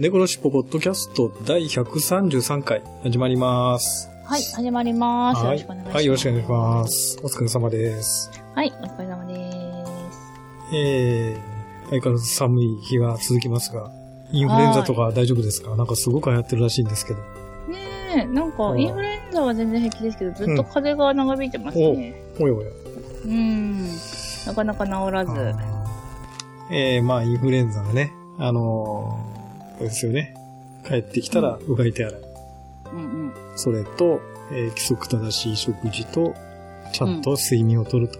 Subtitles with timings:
[0.00, 4.08] 猫のしっぽポッドキャスト第133回始まります。
[4.24, 5.42] はい、始まります。
[5.42, 5.94] よはいろしくお願いします。
[5.94, 7.20] はい、よろしくお願いします。
[7.22, 8.30] お疲れ様です。
[8.54, 9.52] はい、お疲れ様で
[10.70, 10.74] す。
[10.74, 13.92] えー、相変わらず寒い日が続きますが、
[14.32, 15.76] インフルエンザとか大丈夫ですか？
[15.76, 17.18] なんかすごく流行ってるらしいんですけど。
[17.68, 22.14] ねえ、なんか、うんインフルエンザは全然平気ですけど、ずっと風邪が長引いてますね。
[22.40, 22.70] おやおや。
[23.26, 23.86] うん。
[24.46, 25.54] なかなか治らず。
[26.70, 29.26] えー、まあ、インフルエンザがね、あの
[29.80, 30.34] れですよね。
[30.86, 32.20] 帰ってきたら、うがい手洗い。
[32.92, 33.32] うんうん。
[33.56, 34.20] それと、
[34.52, 36.34] えー規則正しい食事と、
[36.92, 38.18] ちゃんと睡眠をとると。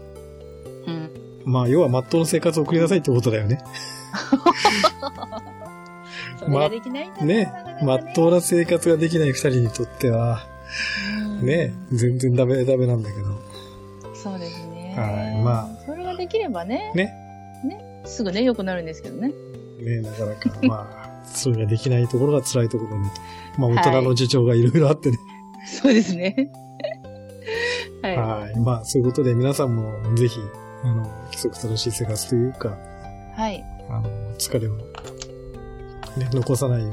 [0.86, 1.10] うん。
[1.44, 3.58] まあ、要は、まっとうな生活を送りなさいってことだよね。
[6.38, 7.52] それができないんだなね
[7.82, 10.46] まっとうな生活ができない二人にとっては、
[11.40, 13.28] うんね、全然ダメダメなんだけど。
[14.14, 14.94] そうですね。
[14.96, 16.92] はいまあそれができればね。
[16.94, 17.20] ね。
[18.04, 19.32] すぐね、良くなるんですけどね。
[19.80, 20.99] ね、なかなか、まあ、
[21.30, 23.10] それができないところが辛いところね
[23.56, 23.60] と。
[23.60, 25.18] まあ、大人の事情がいろいろあってね。
[25.66, 26.50] そうですね。
[28.02, 28.16] はい。
[28.16, 28.60] はい。
[28.60, 30.40] まあ、そういうことで皆さんもぜひ、
[30.84, 32.76] あの、規則正しい生活というか、
[33.36, 33.64] はい。
[33.88, 34.76] あの、疲れを、
[36.16, 36.92] ね、残さないよう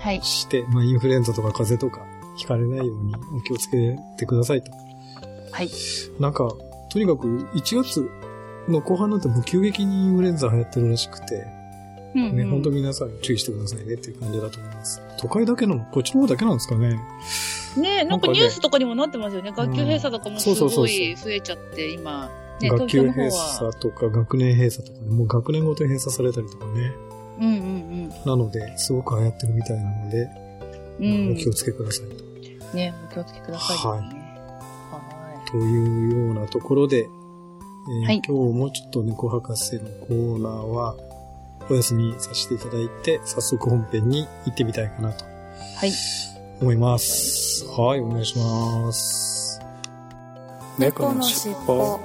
[0.00, 0.24] はいに。
[0.24, 4.70] して、まあ、インフルエンザとか風邪とか、ひかれないようにお気をつけてくださいと。
[5.52, 5.70] はい。
[6.20, 6.48] なんか、
[6.90, 8.08] とにかく1月
[8.68, 11.46] の後半なんてもう急激にインフルエンザ流行ってるらしくて、
[12.14, 12.50] うん、ね、うん。
[12.50, 15.00] 本当皆さん注意してくださいねっていう感じだと思います。
[15.18, 17.00] 都会だけなのこっちの方だけなんですかね
[17.76, 19.52] ねなんかなんかねニュースとかにもなってますよね。
[19.52, 22.30] 学級閉鎖とかもすごい増えちゃって、今。
[22.60, 23.30] ね、学級閉は。
[23.30, 26.92] 鎖とか学年閉鎖とかね、もう学年ごとに閉鎖されたりとかね。
[27.40, 30.28] うんうんなので、すごく流行ってるみたいなので、
[30.98, 31.04] うん。
[31.04, 31.32] うん。
[31.32, 32.76] お気をつけくださいと。
[32.76, 33.92] ね、お気をつけくださいですね。
[33.92, 34.28] は
[35.50, 40.94] というようなところで、えーはい今日もちょっと猫博士のコーナーは
[41.70, 45.28] お休みさせていただいて、早速本編に行ってみたいかなとい。
[45.76, 45.92] はい。
[46.60, 47.64] 思います。
[47.66, 49.38] はい、お願いします。
[50.78, 51.98] 猫のしっぽ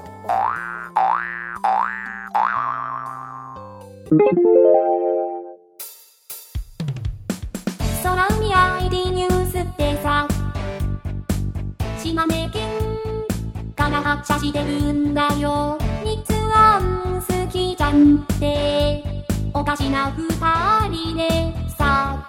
[8.01, 8.53] 空海
[8.85, 10.27] ID ニュースってさ
[12.01, 12.67] 島根県
[13.75, 19.12] から発車してるんだよ日安好きじゃんって
[19.55, 20.27] おかしな二
[20.89, 21.29] 人で
[21.77, 22.25] さ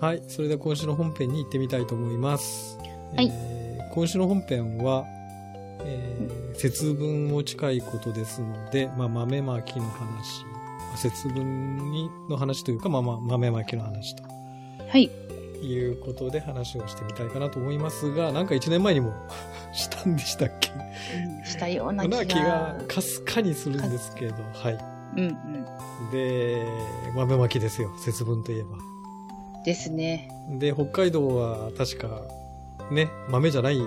[0.00, 2.78] はい、それでは今週の本編に行ってみたいと思います。
[3.16, 3.30] はい。
[3.32, 5.04] えー今週の本編は、
[5.80, 14.24] えー節分も近いことですので、まあ、豆まきの話、まあ節分にの話というか、まあ、まあ豆まきの話と。
[14.88, 15.10] はい。
[15.62, 19.12] いうことで話をしてみたいかなと思いますが、なんか1年前にも
[19.72, 20.70] したんでしたっけ？
[20.70, 22.18] うんしたような気が。
[22.18, 24.78] な気がかすかにするんですけど、はい。
[25.16, 25.26] うんう
[26.08, 26.10] ん。
[26.10, 26.66] で、
[27.14, 28.76] 豆まきですよ、節分といえば。
[29.64, 30.28] ですね。
[30.58, 32.22] で、北海道は確か、
[32.90, 33.86] ね、豆じゃないって、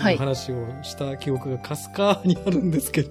[0.00, 3.10] はい話をした記憶がかすかにあるんですけど。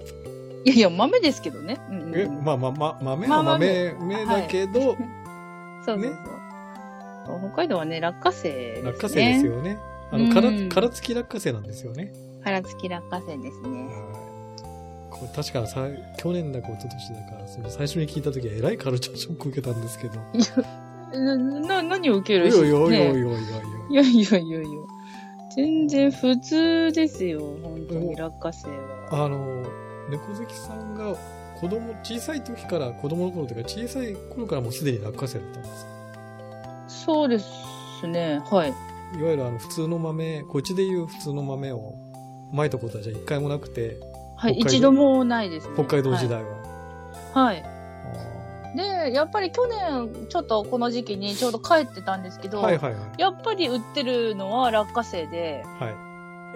[0.66, 1.78] いやいや、豆ですけどね。
[1.90, 4.96] うんうん、え、まあまあまあ、豆まあは豆豆、豆だけど、 そう
[5.86, 5.98] そうそう。
[5.98, 6.10] ね
[7.24, 8.90] 北海道はね、落花生ですね。
[8.90, 9.46] 落花生です。
[9.46, 9.78] よね。
[10.10, 12.12] あの、うん殻、殻付き落花生なんですよね。
[12.42, 13.84] 殻付き落花生ですね。
[13.84, 14.24] はい
[15.14, 15.86] これ確かさ、
[16.18, 20.14] 去年だか一昨年だか、その最初に聞いた時はえらいカルチャーショック受けたんですけど。
[21.16, 23.20] な、な、何を受けるいやいやいやいやね
[23.90, 24.02] いや。
[24.02, 24.68] いやいやいやいや。
[25.54, 29.24] 全然普通ですよ、本当に落花生は。
[29.24, 29.62] あの、
[30.10, 31.14] 猫好きさんが
[31.60, 35.86] 子供、小さい時から、子供の頃というか小さい頃からもうすでに落花生だったんです。
[37.04, 38.70] そうですね、はい。
[39.18, 41.94] いわゆるあの普通の豆、こっちでいう普通の豆を
[42.52, 43.98] まいたことはじゃあ一回もなくて、
[44.36, 45.74] はい、一度もないですね。
[45.74, 46.50] 北海道時代は。
[47.32, 47.56] はい。
[47.56, 47.64] はい。
[47.64, 47.74] あ
[48.76, 53.02] で、やっぱり去年、ちょっとこの時期にちょうど帰ってたんですけど、ーはいはいはい。
[53.18, 55.90] やっぱり売ってるのは落花生で、は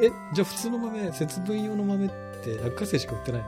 [0.01, 0.07] い。
[0.07, 2.09] え、じゃあ普通の豆、節分用の豆っ
[2.43, 3.43] て落花生しか売ってない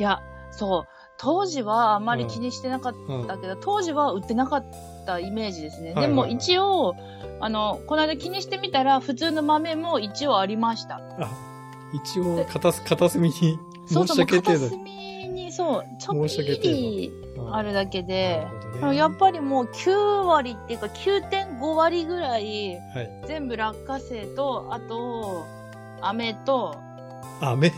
[0.00, 0.20] いや、
[0.50, 2.94] そう、当時はあまり気にしてなかっ
[3.26, 4.64] たけど、当時は売ってなかっ
[5.06, 5.94] たイメージですね。
[5.94, 6.94] でも一応、
[7.40, 11.00] あの、この間気にしてみたら、普通の豆も一応ありました。
[11.18, 11.30] あ、
[11.92, 14.70] 一応片す、片隅にそうそう、申し訳程片度に。
[14.70, 18.46] 隅に、そう、ちょっ申し訳ぴりうんあるだけで、
[18.80, 23.22] ねやっぱりもう9割っていうか9.5割ぐらい、はい。
[23.26, 25.44] 全部落花生と、あと、
[26.00, 26.76] 飴と、
[27.40, 27.72] 飴？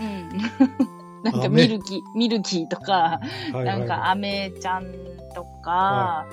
[0.00, 1.01] うん。
[1.22, 3.20] なんか飴ミルキー、ミルキーとか、
[3.52, 4.92] はいなんか、飴ちゃん
[5.34, 6.26] とか、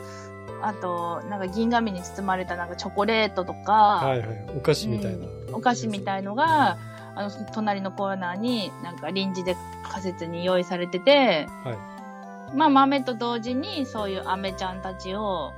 [0.61, 4.45] あと、なんか銀紙に包まれたなんかチョコレートとか、はいはい。
[4.57, 5.27] お菓子みたいな。
[5.53, 6.77] お菓子みたいのが、
[7.15, 15.53] あの、隣のコーナーになんか臨時で仮設に用意されてて、はまあ豆と同時にそういう飴ちゃんたちを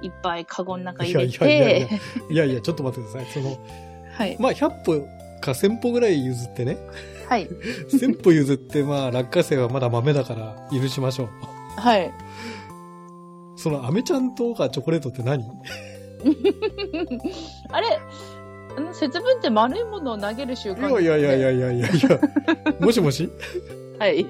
[0.00, 1.10] いっぱいカゴの中い。
[1.10, 2.00] い入れやいやいやいやて、。
[2.30, 3.32] いやいや、ちょっと待ってください。
[3.32, 3.56] その、
[4.12, 4.36] はい。
[4.38, 5.08] まあ、100歩
[5.40, 6.78] か1000歩ぐらい譲ってね。
[7.32, 7.48] はい。
[7.88, 11.28] 1000歩譲って、まあ、落花生はまだ豆だから許しましょう。
[11.80, 12.12] はい。
[13.56, 15.42] その、飴ちゃんとかチョコレートって何？
[17.70, 17.98] あれ、
[18.76, 21.50] あの、節分って丸いものを投げる習い慣やいやいやいや。
[21.50, 22.20] やいやいやいや。
[22.80, 23.30] もしもし？
[23.98, 24.26] はい。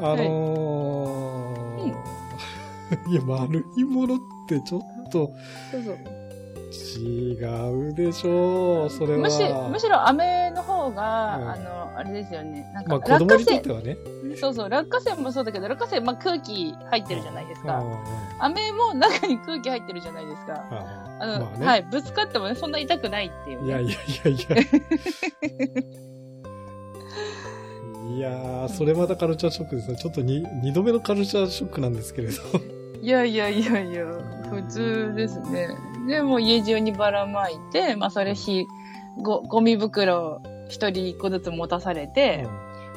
[0.00, 4.18] あのー、 いや、丸いものっ
[4.48, 5.30] てちょっと。
[6.70, 7.34] 違
[7.90, 9.18] うでしょう、それは。
[9.20, 12.70] むしむしろ飴の方が、うんあの、あれですよね。
[12.74, 14.36] なんか、まあ、子落花生供にとって、はね。
[14.36, 17.82] そうそう、落花生もそうだけど、落花生、まあ空気入ってるじゃないですか。
[18.40, 20.54] 飴も中に空気入ってるじゃないですか。
[20.70, 23.68] ああの、まあねはい、ぶつかってもね、そんな痛くないっていう、ね。
[23.68, 23.94] いやいやい
[24.24, 24.56] やいや。
[28.08, 29.96] いやー、それまたカルチャーショックですね。
[29.96, 32.34] ちょっとに二度目のカルチャーショックなんですけれど。
[33.02, 34.06] いやいやいやいや、
[34.50, 35.68] 普通ですね。
[36.08, 38.66] で、もう家中にばらまいて、まあそれひ、
[39.22, 42.46] ご、ゴミ袋一人一個ずつ持たされて、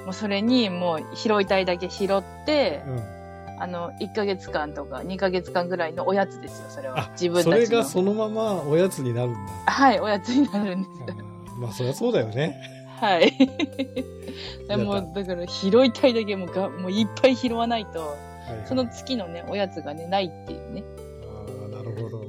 [0.05, 3.21] もうそれにもう拾いたいだけ拾って、うんうん
[3.61, 7.53] あの、1ヶ月間とか2ヶ月間ぐらいのおやつですよ、それはあ。、自分たちの。
[7.53, 9.39] それがそのままおやつになるんだ。
[9.71, 10.91] はい、おやつになるんです
[11.59, 12.59] まあ、そりゃそうだよね。
[12.99, 13.31] はい。
[14.67, 18.21] やもう、だから拾いたいだけもうが、もういっぱい拾わないと、はいはい
[18.65, 20.83] その月のね、おやつがね、ないっていうね。
[21.23, 22.25] ああ、なるほど。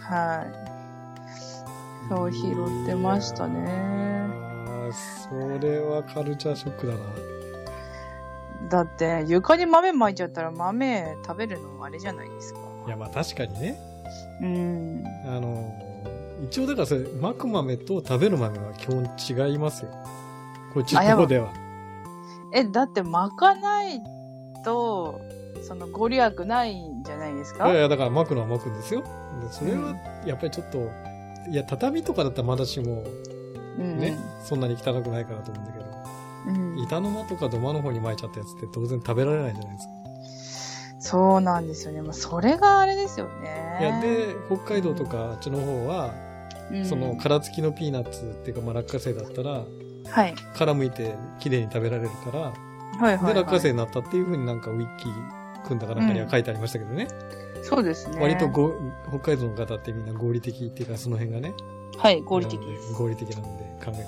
[0.00, 2.08] はい。
[2.08, 2.52] そう、拾
[2.84, 4.49] ってましたね。
[4.92, 7.00] それはカルチャーショックだな。
[8.68, 12.60] だって、床に豆巻いちゃったら豆食べるのあれじゃないですか。
[12.86, 13.80] いや、まあ確かにね。
[14.42, 15.04] うん。
[15.26, 15.74] あの、
[16.44, 19.04] 一応だからそれ、巻く豆と食べる豆は基本
[19.48, 19.90] 違いますよ。
[20.72, 21.52] こっちの方では。
[22.52, 24.00] え、だって巻かない
[24.64, 25.20] と、
[25.62, 27.66] そのご利益ないんじゃないですか？
[27.66, 29.02] いやいや、だから巻くのは巻くんですよ。
[29.02, 29.06] で
[29.50, 29.94] それは、
[30.24, 30.78] やっぱりちょっと、
[31.50, 33.29] いや、畳とかだったらまだしも、うん。
[33.84, 35.86] ね、そんなに汚くないからと思うんだけど、
[36.48, 36.78] うん。
[36.80, 40.00] 板の間とか土間の方に巻いちゃったやつって当然食べられないじゃないですか。
[41.00, 42.02] そうなんですよね。
[42.02, 43.78] まあ、それがあれですよね。
[43.80, 46.14] いや、で、北海道とかあっちの方は、
[46.70, 49.64] うんその殻付きのピーナッツっていうか、まあ、落花生だったら、
[50.08, 50.34] はい。
[50.54, 52.52] 殻むいて綺麗に食べられるから、はい
[53.00, 53.34] はい、はい。
[53.34, 57.08] で、落花生になったっていうふうになんかウィッキー組んだかなんかには書いてありましたけどね。
[57.62, 58.20] そうですね。
[58.20, 58.72] 割とご
[59.08, 61.54] 北海道の方ってみんな合理的っていうか、その辺がね。
[62.02, 64.02] はい、合理的でなので合理的なので、考え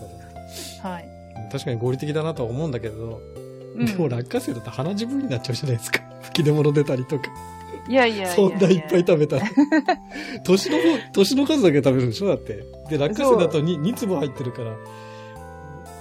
[0.44, 0.80] 方す。
[0.82, 1.04] はい。
[1.34, 1.48] が。
[1.52, 3.20] 確かに合理的だなとは思うんだけど、
[3.76, 6.00] うんでも落花生だと鼻自分になっちゃうじゃないですか。
[6.22, 7.24] 吹き出物出たりとか。
[7.88, 9.46] いやいやいやそんないっぱい食べたら。
[10.44, 10.82] 年の方、
[11.14, 12.28] 年の数だけ食べるんでしょ？
[12.28, 12.64] だって。
[12.90, 14.72] で、落花生だと 2, 2粒入ってるから。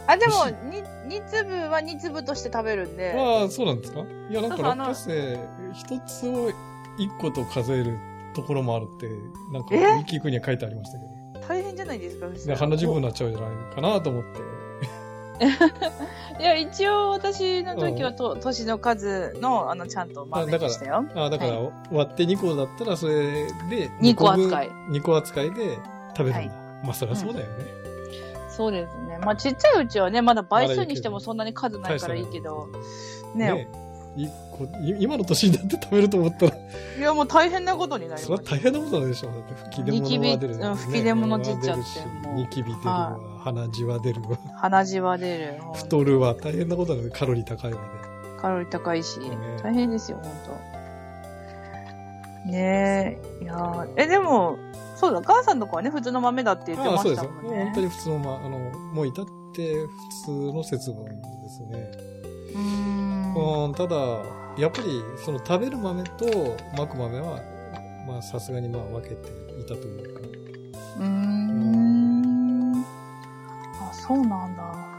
[0.08, 0.34] あ、でも、
[0.70, 3.16] に、二粒は二粒として食べるんで。
[3.18, 4.02] ああ、そうなんですか？
[4.30, 5.40] いや、なんか落花生、
[5.74, 6.50] 一つを
[6.98, 7.98] 一個と数える
[8.36, 9.08] ところもあるって、
[9.54, 11.12] なんか、ウえィキークには書いてありましたけど。
[11.52, 14.40] 大変じゃないですかでら鼻自分になっちゃうんじゃないかなと思って。
[16.40, 21.06] いや、一応私の時はと、年の数の、あの、ちゃんと豆でしたよ。
[21.16, 24.70] ああ、だから、は割って2個だったら、それで、二個扱い。
[24.92, 25.78] 2個扱いで
[26.16, 26.54] 食べるんだ。
[26.54, 27.66] はまあ、そりゃそうだよね。
[28.50, 29.18] そうですね。
[29.18, 32.70] まあ、ちっちゃいうちはね、まだ倍数にしてもそんなに数ないからいいけど、
[33.36, 33.91] ね一
[34.52, 36.56] 個い今の年になって食べると思ったら、
[36.98, 38.54] いや、もう大変なことになりそれはます。
[38.56, 39.32] 大変なことなんでしょう。
[39.32, 41.72] だって吹き出物は出る、ニキビうん吹き出物出ちゃって
[42.36, 45.54] ニキビ出るわ、鼻血は出るわ、鼻血は出る。
[45.76, 47.88] 太るわ、大変なことなんで、カロリー高いわね。
[48.40, 49.30] カロリー高いし、ね
[49.64, 50.72] 大変ですよ、ほんと。
[52.52, 54.58] ねえ、いやーえ、でも、
[54.96, 57.32] そうだ、母さんの子はね、普通の豆だって言ってああ、まそうですよ。
[57.32, 57.64] したもんね。
[57.66, 58.60] 本当に普通の、まあ、あの、
[58.94, 59.90] もう至って普
[60.26, 61.14] 通の節分で
[61.50, 62.11] すね。
[62.54, 63.66] うーん。
[63.66, 63.96] うん、ただ、
[64.58, 67.40] やっぱり、その食べる豆と巻く豆は、
[68.08, 69.30] まあ、さすがにまあ、分けて
[69.60, 70.22] いたというか。
[71.00, 72.74] うーん。
[73.82, 74.92] あ、そうなんだ。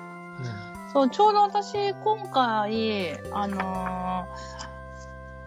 [0.92, 4.62] そう、ちょうど私、今回、あのー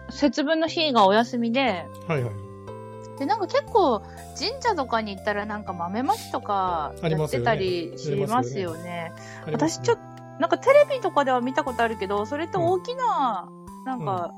[0.08, 3.18] 節分の日がお休みで、はいはい。
[3.18, 4.00] で、なんか結構、
[4.38, 9.12] 神社とかに行ったらなんか豆まきとかやってありますよねたりしますよね。
[9.46, 9.98] 私ちょっ
[10.38, 13.48] なんかテレビとかでは見たことあるけど、それって大きな、
[13.84, 14.34] なんか、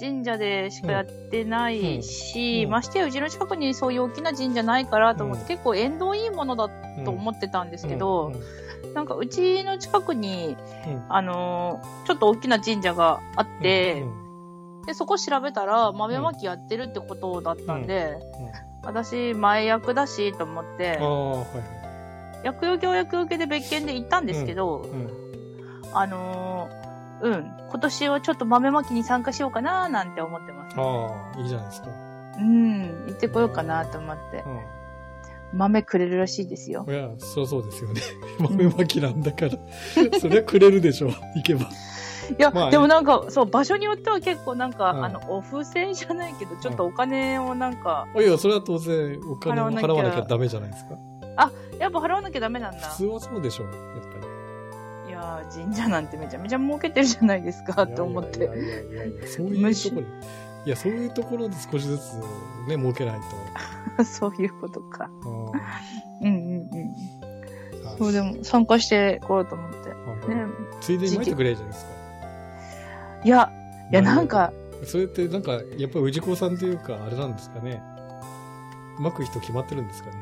[0.00, 5.48] 神社でしかやってないし、ましてやうちの近くにそういう大きな神社ないからと思って、うん。
[5.48, 6.68] 結構縁遠いものだ
[7.04, 8.32] と思ってたんですけど、
[8.94, 10.56] なんかうちの近くに、
[10.86, 11.04] うん。
[11.08, 14.02] あのーちょっと大きな神社があって、
[14.80, 14.86] うん。
[14.86, 18.16] で、そこ調べたら豆まきやってるってことだったんで、
[18.82, 18.88] うん。
[18.88, 22.46] 私、前役だしと思ってはいはい。
[22.46, 25.31] 薬用協約受けで別件で行ったんですけど、うん。
[25.94, 30.74] あのーうん、今年はちょっと豆まきに参加しようかななんて思ってます。
[30.76, 31.88] ああ、いいじゃないですか。
[32.38, 34.44] うん、行ってこようかなと思って。
[35.52, 36.90] 豆くれるらしいですよう。
[36.90, 36.94] ん。
[36.94, 38.00] いや、そうそうですよね。
[38.40, 39.50] 豆まきなんだから。
[40.18, 41.10] そりゃくれるでしょう。
[41.36, 41.62] 行けば。
[41.62, 41.66] い
[42.38, 50.98] や、まあでもなんか、そう、場所によっては結構なんか、うんあの、お布施じゃないけど、ちょっとお金をなんか、いや、それは当然お金を払わなきゃダメじゃないですか。
[51.78, 52.88] やっぱ払わなきゃダメなんだ。
[52.88, 53.74] 普通はそうでしょう、やっ
[54.20, 54.31] ぱい
[55.52, 57.94] 神社なんてめちゃめちゃ儲けてるじゃないですか、り。
[57.94, 58.50] と思って。
[59.26, 60.06] そういうところ。
[60.64, 62.14] いや、そういうところで少しずつ
[62.68, 63.20] ね、儲けない
[64.04, 65.10] そういうことか。
[65.22, 65.52] と。
[66.22, 66.34] うんうん
[66.72, 67.32] うん
[67.98, 69.90] そう、でも参加してこようと思って。
[69.90, 70.46] はいね、
[70.80, 71.92] ついでに巻いてくれるじゃないですか。
[73.24, 73.52] いや、
[73.90, 74.52] いや、なんか、
[74.84, 77.82] それってなんか、やっぱり氏子さんというか、あれなんですかね。
[78.98, 80.16] 巻く人決まってるんですかね。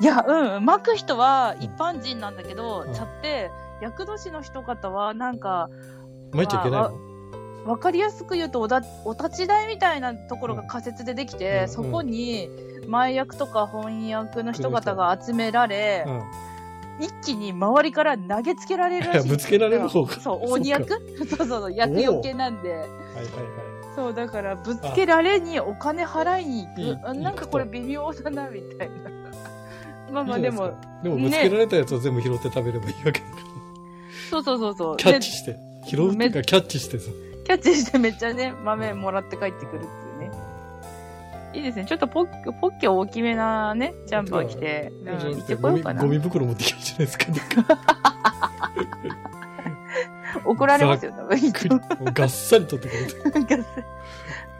[0.00, 3.50] いや、うん、巻く人は一般人なんだけど、うんちゃって、
[3.84, 5.68] 厄年の人方は、なんか、
[6.32, 7.14] 巻いちゃいけないの
[7.66, 12.48] わかりやすく言うとおだ、お立ち台みたいなところが仮設でできて、うんそこに、
[12.86, 16.22] 前役とか翻訳の人方が集められ、うん。
[17.00, 19.28] 一気に周りから投げつけられるらしい。
[19.28, 20.88] ぶつけられる方が そう、鬼役？
[21.28, 22.70] そうそうそう、役よけなんで。
[22.70, 22.94] はいはいはい。
[23.94, 27.08] そう、だから、ぶつけられにお金払いに行く。
[27.08, 29.10] あなんかこれ微妙だな、みたいな。
[30.12, 30.70] まあまあ、でも、
[31.02, 33.63] でもぶつけられたやつを全部拾って食べればいいわけだから。
[34.30, 34.96] そうそうそうそう。
[34.96, 35.56] キャッチして。
[35.86, 37.10] 拾うっていうかキャッチしてさ。
[37.10, 37.14] で
[37.44, 39.86] キャッチしてめっちゃね、豆もらって帰ってくるって
[40.24, 40.30] いうね。
[41.54, 41.84] いいですね。
[41.84, 46.08] ちょっとポッケ、ポッケ大きめなね、ジャンパー着て、うん行ってこようかなゴ。
[46.08, 47.26] ミ袋持ってきてるじゃないですか。
[50.44, 51.52] 怒られますよ、多分。
[51.52, 53.64] くりもうがっさり取ってくれて。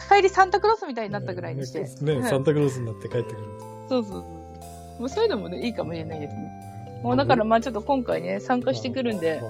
[0.08, 1.80] 帰りサンタクロースみたいになったぐらいにして。
[2.04, 3.46] ね、はいサンタクロースになって帰ってくる。
[3.88, 5.00] そうそうそう。
[5.00, 6.73] もうそういうのもね、いいかもしれないですね。
[7.04, 9.42] もうだからまあちょっと今回ね、参加してくるんで、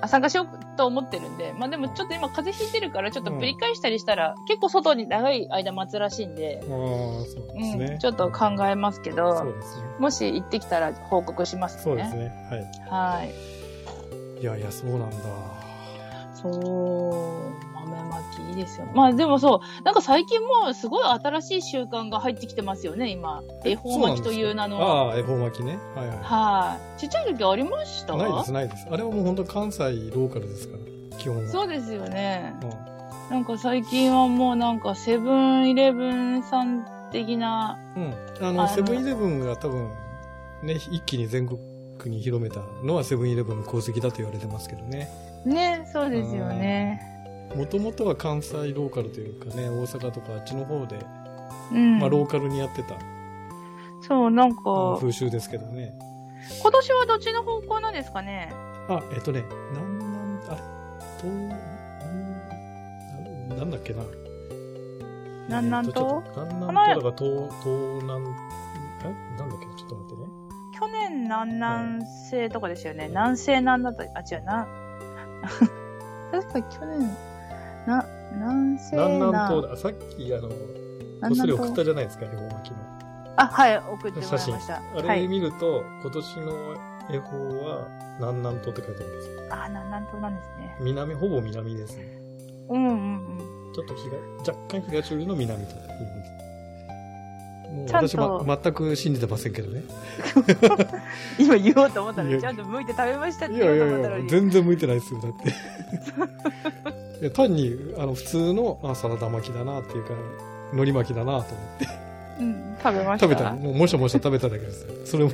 [0.00, 7.98] あ参加しようと思ってるんで、まあでもちょっと今風邪ひいてるから、ちょっとぶり返したりしたら、結構外に長い間待つらしいんで、うですうん、ね。
[8.00, 9.52] ちょっと考えますけど、ね。
[9.98, 11.82] もし行ってきたら報告しますね。
[11.82, 12.32] そうですね。
[12.50, 13.20] はい。
[13.20, 14.40] はい。
[14.40, 15.16] いやいや、そうなんだ。
[16.34, 18.86] そう、豆まきいいですよ。
[18.94, 23.42] まあでもそう、なんか最近もうすごい新しい習慣が入ってきてますよね、今。
[23.64, 24.80] 恵方巻きという名の。
[24.82, 25.78] ああ、恵方巻きね。
[25.94, 27.00] はいははい。
[27.00, 28.14] ちっちゃい時ありました？
[28.14, 28.18] い。
[28.18, 28.86] ないです、ないです。
[28.90, 30.76] あれはもう本当関西ローカルですか
[31.10, 31.48] ら、基本は。
[31.48, 32.54] そうですよね。
[32.62, 32.94] うん
[33.30, 38.46] なんか最近はもうなんかセブンイレブンさん的な、うん。
[38.46, 39.88] あの、セブンイレブンが多分、
[40.62, 41.58] ね、一気に全国
[42.04, 45.08] に広めたのはセブンイレブンの功績だと言われてますけどね。
[45.46, 47.00] ね、そうですよね。
[47.56, 50.98] もともとは関西ローカルというかね、大阪とかあっちの方で、
[51.72, 51.98] うん。
[51.98, 52.96] まあローカルにやってた
[54.00, 55.94] そう、なんか、風習ですけどね。
[56.62, 58.52] 今年はどっちの方向なんですかね？
[58.88, 60.60] あ、えっとね、なんなん、あれ、
[61.20, 61.26] と、
[63.48, 64.02] なんなんだっけな。
[65.48, 66.22] 南南東？
[66.34, 68.26] 南南東だから東、東南、
[69.04, 69.38] え？
[69.38, 69.74] なんだっけな？
[69.74, 70.28] ちょっと待ってね。
[70.78, 73.08] 去年南南西とかですよね。
[73.08, 74.68] 南西南だった、あ、違うな。
[76.32, 77.16] 確か去年、
[77.86, 79.48] な、南西南南南。
[79.48, 79.72] 東だ。
[79.72, 80.58] あさっき、あの、こっ
[81.16, 81.84] 南そり送った。
[81.84, 82.76] じゃないですか、恵方巻きの。
[83.36, 84.76] あ、はい、送ってもらい写真ました。
[84.76, 85.28] あれはい。
[85.28, 86.52] 見ると、今年の
[87.10, 87.88] 恵方は
[88.18, 89.42] 南南東って書いてあるんですよ。
[89.50, 90.76] あ、南南東なんですね。
[90.80, 92.18] 南、ほぼ南ですね。
[92.70, 93.72] うんうんうん。
[93.74, 95.84] ちょっと東、若干東寄りの南という
[97.74, 99.82] もう私は全く信じてませんけどね。
[101.38, 104.28] 今言おうと思ったのいやに、ちゃんと剥いて食べましたっていやいやいや言おうと思ったの、に。
[104.30, 105.32] 全然向いてないですよ、だっ
[106.92, 106.94] て。
[107.24, 110.12] いや単に、あの、普通の、あ、サラダ巻きだなっていうか、
[110.72, 111.46] 海苔巻きだなと思っ
[111.78, 111.88] て。
[112.38, 113.26] うん、食べました。
[113.26, 113.52] 食べた。
[113.52, 114.92] もう、もしゃもしゃ食べただけですよ。
[115.06, 115.30] それも、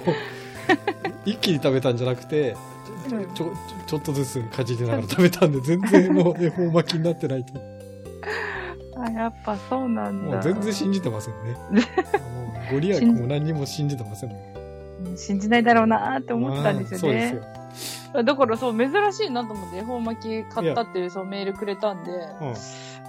[1.26, 2.54] 一気に食べたんじゃなくて、
[3.10, 3.50] うんちょ、
[3.88, 7.54] ちょっとずつかじりながら食べたんで、全然もう 恵方巻きになってないと。
[8.96, 10.30] あ、やっぱそうなんだ。
[10.30, 11.56] もう全然信じてませんね。
[11.74, 11.80] も
[12.70, 14.38] うご利益も何にも信じてませんもん。
[14.54, 17.59] うん信じないだろうなーって思ってたんですよそうですねよ。。
[18.12, 22.54] だからそう、珍しいなと思って、恵方巻き買ったっていうそうメールくれたんで、うん。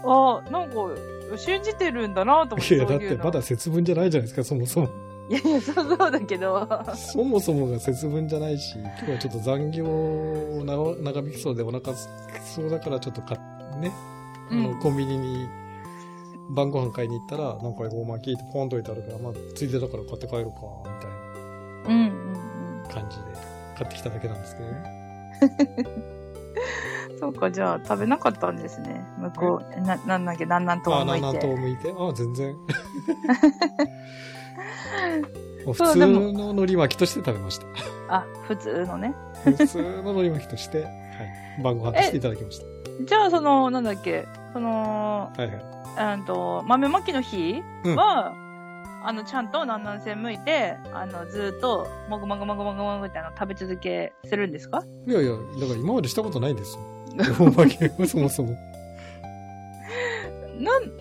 [0.06, 2.76] あ、なんか、信じてるんだなと思って。
[2.76, 4.90] いや、だってまだ節分じゃないじゃないですか、そもそも。
[5.30, 6.68] いやいや、そうそうだけど。
[6.96, 13.36] そもそもが節分じゃないし、今日はちょっと残業を長長引きそうでお腹そうだからちょっとか、
[13.80, 13.92] ね、
[14.52, 15.48] あの、うんコンビニに
[16.50, 23.51] 晩ご飯買いに行ったら、なんかごま聞いてポンと置いてあるから、まあ、ついでだから買って帰ろうか、みたいうんうんうん。
[23.82, 24.84] 買ってきただけなんですけどね。
[27.20, 29.04] そうか、じゃあ食べなかったんですね。
[29.18, 31.30] 向こう、な、なんだっけ、なんなんとあ、な思いて。
[31.30, 32.56] んなんと向いて、あ、全然。
[35.66, 37.66] 普通の海苔巻きとして食べました。
[38.10, 39.14] あ、普通のね。
[39.44, 40.92] 普通の海苔巻きとして、はい、
[41.64, 42.66] 晩ご飯としていただきました。
[43.06, 46.16] じゃあ、その、なんだっけ、その、はいはい。
[46.16, 48.34] うんと、豆まきの日うんは、
[49.04, 54.84] あの、ちゃんと南南線向いて、あの、ずーっと、もぐもぐもぐもぐもぐってあの、食べ続けするんですか？
[55.08, 56.84] いやいや、だから今までしたことないんですよ。
[57.40, 58.56] おまけは そもそも。
[60.60, 60.92] なん、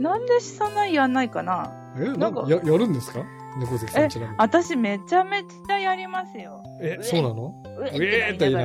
[0.00, 1.72] なんでそんなやんないかな？
[1.96, 3.20] え、ななんんかか、や、やるんですか？
[3.58, 4.36] 猫関さんちなみに。
[4.38, 6.62] 私めちゃめちゃやりますよ。
[6.80, 7.54] え、そうなの？
[7.64, 8.62] ううえーって言いな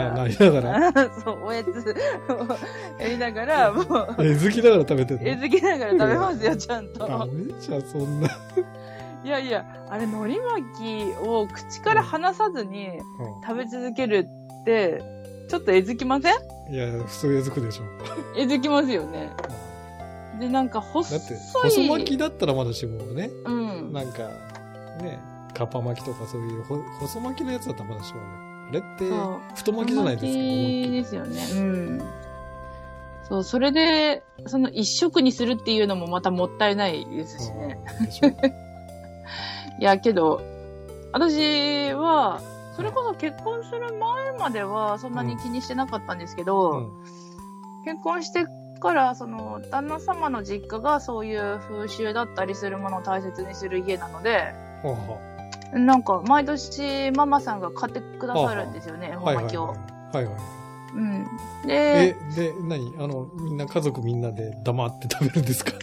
[0.61, 0.93] がら。
[1.23, 7.05] そう、おやつをやりながら、もう、えずきながら食べてるえずきながら食べますよ、ちゃんと。
[7.07, 8.29] ダメじゃん、そんな。
[9.25, 12.87] いやいや、あれ、海苔巻きを口から離さずに
[13.45, 14.29] 食べ続ける
[14.61, 15.01] って、
[15.49, 16.33] ちょっとえずきません
[16.73, 17.83] いや、普通えずくでしょ。
[18.37, 19.31] えずきますよね。
[20.39, 21.19] で、なんか細い。
[21.19, 23.93] だって、細巻きだったらまだしもね、うん。
[23.93, 24.29] なんか、
[25.01, 25.19] ね、
[25.53, 28.25] カッパ巻きとかそういうほ細巻きのやつだったらまだしもね。
[28.69, 31.47] あれってそう、太巻きじゃないですか、思いっきりですよね。
[31.53, 32.01] うん。
[33.29, 37.79] そう、それで、その一食にするっていうのもまたもったいないですしね。
[37.99, 38.27] うんでしょ
[39.79, 40.41] いや、けど、
[41.13, 42.41] 私は、
[42.75, 46.89] それこそ結婚する前まではそんなに気にしてなかったんですけど、うん
[47.87, 48.45] 結婚して
[48.79, 54.53] から、その、旦那様の実家がそういう風習だったりするものを大切にする家なので、
[54.83, 55.19] は
[55.73, 59.67] なんか、毎年ママさんが買ってくださるんですよね、あはあはいはい恵方巻きを。
[59.67, 59.77] はい。
[60.13, 60.35] はいはい。
[60.95, 61.27] うん。
[61.67, 62.93] えで、、で、何？
[62.99, 65.73] あの、みんな家族みんなで黙って食べるんですか？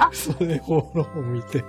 [0.00, 1.62] あそれ、方の方見て。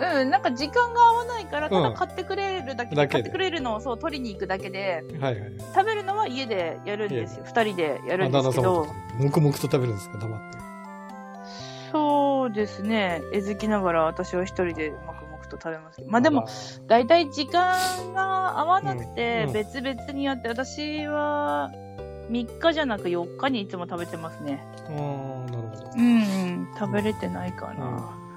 [0.00, 5.52] うん、なんか時間が合わないから、たうんだ買ってくれるだけ、だけで買ってくれるのをそう取りに行くだけで、はいはい。
[5.74, 7.44] 食べるのは家でやるんですよ。
[7.46, 8.86] 二人でやるんですけど
[9.18, 10.18] 黙々と食べるんですか？
[10.18, 10.58] 黙って。
[11.90, 13.22] そうですね。
[13.32, 16.10] えずきながら私は一人で黙々と食べますけど。
[16.10, 16.46] まあでも、あ
[16.86, 17.76] だいたい時間
[18.14, 21.70] が合わなくてうん、別々にやって、私は
[22.30, 24.62] 3日じゃなく4日にいつも食べてますね。
[24.88, 25.90] ー、あーなるほど。
[25.96, 28.27] うん、うん、食べれてないかな。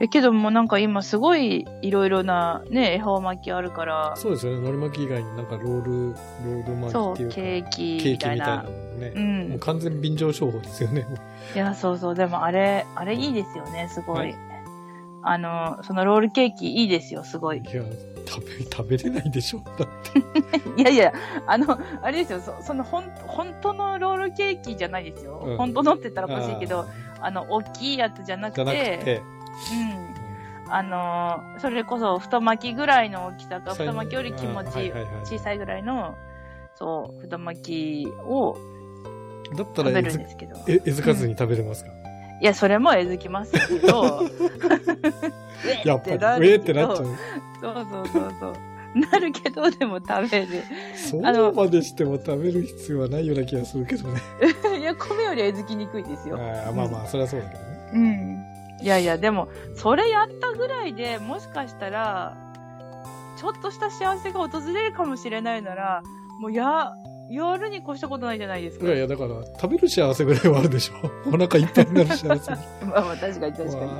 [0.00, 4.58] えけどもなんか今すごいいろいろなね、恵方巻きあるから、そうですよね。
[4.58, 9.12] 海苔巻き以外になんかロール、ロール巻きそう、っていうか、ケーキみたいなキみたいなね。
[9.14, 11.06] うんもう完全便乗商法ですよね。
[11.54, 12.14] いや、そうそう。
[12.14, 14.18] でもあれ、あれいいですよね、すごい。
[14.18, 14.46] はい
[15.28, 17.58] あの、そのロールケーキいいですよ、すごい。
[17.58, 17.82] いや、
[18.26, 19.58] 食べ、食べれないでしょ。
[19.76, 20.20] だって。
[20.80, 21.12] いやいや、
[21.48, 25.42] あの、あれですよ、そその、ほん、本当のロールケーキじゃないですよ。
[25.44, 26.86] うん本当のって言ったらおかしいけど、あ
[27.26, 29.22] あの、大きいやつじゃなくーじゃて、なくて、
[29.72, 30.72] うん。
[30.72, 34.92] あの、それこそ太巻きぐらいの大きさか、最太巻きより気持ち
[35.24, 36.16] 小さいぐらいの、
[36.74, 38.56] そう、太巻きを
[39.54, 40.56] だったら食べるんですけど。
[40.68, 41.90] え、えずかずに食べれますか、
[42.40, 44.28] いや、それもえずきますけど、
[45.84, 47.06] やっぱり、 なウるけどェーってなっちゃう。
[47.60, 48.54] そうそうそうそう。
[48.98, 50.46] なるけど、でも食べる。
[50.94, 54.20] そうまでしても食べる必要はないような気がするけどね。
[54.80, 56.36] いや、米よりえずきにくいですよ。
[56.36, 57.90] あーまあまあ、それはそうだけどね。
[57.92, 58.55] うん。
[58.82, 62.36] いやいや、でも、それやったぐらいでもしかしたら、
[63.36, 66.02] ちょっとした幸せが訪れるかもしれないなら、
[66.40, 66.92] もうや、
[67.28, 68.86] やるに越したことないじゃないですか。
[68.86, 71.10] いやいや、だから、食べる幸せぐらいはあるでしょ。
[71.28, 72.50] お腹いっぱいになる幸せ。
[72.86, 73.72] まあまあ、確かに確かに。
[73.76, 73.96] まあ、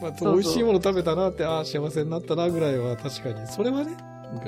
[0.00, 3.96] まあ、美味しいもの食べたなって、ああ、幸せになったなぐらいは確かに、それはね、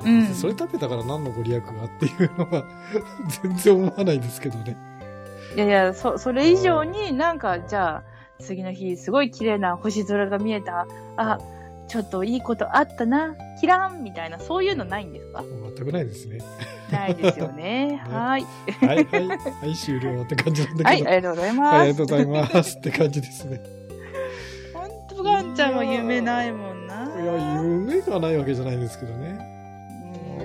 [0.05, 2.65] うんそれ食べたから何のご利益がっていうのは、
[3.43, 4.77] 全然思わないですけどね。
[5.57, 8.12] いやいや、そ、それ以上になんか、じゃあ、
[8.43, 10.87] 次の日、すごい綺麗な星空が見えた。
[11.17, 11.39] あ、
[11.89, 13.35] ちょっといいことあったな。
[13.61, 15.45] キランみたいな、そういうのないんですか？
[15.77, 16.39] 全くないですね。
[16.91, 18.01] ないですよね。
[18.09, 18.47] はい。
[18.81, 21.11] はい、はい、はい、終了って感じなんだはい、けど。
[21.11, 21.77] ありがとうございはい、ます。
[21.77, 23.61] ありがとうございますって感じですね。
[24.75, 27.05] ほんと、ガンちゃんは夢ないもんな。
[27.21, 29.39] いや、夢がないわけじゃないですけどね。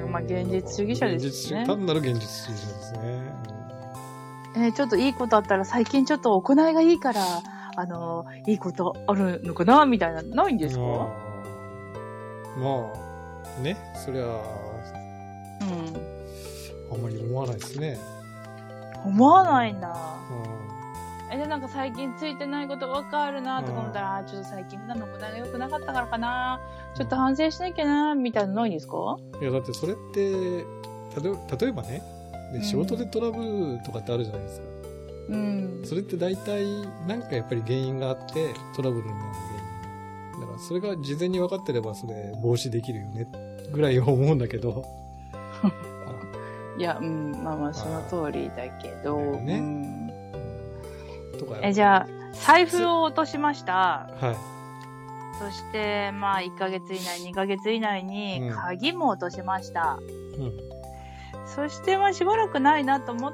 [0.04, 1.68] うん、まあ、現実主義者ですね義。
[1.68, 3.00] 単なる現実主義者ですね。
[4.58, 7.22] えーちょっといいことあったら、最近ちょっと行いがいいから、
[7.80, 10.82] あのいいことあるのかなみたいな、ないんですか？
[10.82, 10.98] まあ、
[12.58, 12.92] ま
[13.60, 14.32] あ、ね、そりゃ、うん。
[16.92, 18.00] あんまり思わないですね。
[19.06, 19.90] 思わないんだ。
[19.90, 20.58] うん
[21.30, 26.60] え、で、なんか最近ついてないことわかるなとか思ったら、あーちょっと最近普段の答えが良くなかったからかな。
[26.96, 29.18] ちょっと反省しなきゃな、みたいなのないですか？
[29.40, 30.66] いや、だってそれって、例
[31.30, 32.02] え例えばね、
[32.54, 34.66] でうん仕事でトラブルとかってあるじゃないですか。
[34.66, 34.77] うん。
[35.84, 36.66] それって大体、
[37.08, 39.62] なんかやっぱり原因があって、トラブルになる原
[40.36, 40.42] 因。
[40.42, 43.28] だからそれが事前に分かってれば、それ防止できるよね、
[43.72, 44.84] ぐらいは思うんだけど。
[46.78, 49.18] いや、うん、まあまあ、その通りだけど。
[49.18, 49.98] ねうん
[51.38, 51.58] とか。
[51.62, 52.08] え、じゃあ、
[52.46, 54.10] 財布を落としました。
[54.20, 54.58] はい。
[55.40, 60.00] そして、まあ、1ヶ月以内、2ヶ月以内にうん、鍵も落としました。
[60.38, 60.54] うん。
[61.46, 63.34] そして、まあ、しばらくないなと思っ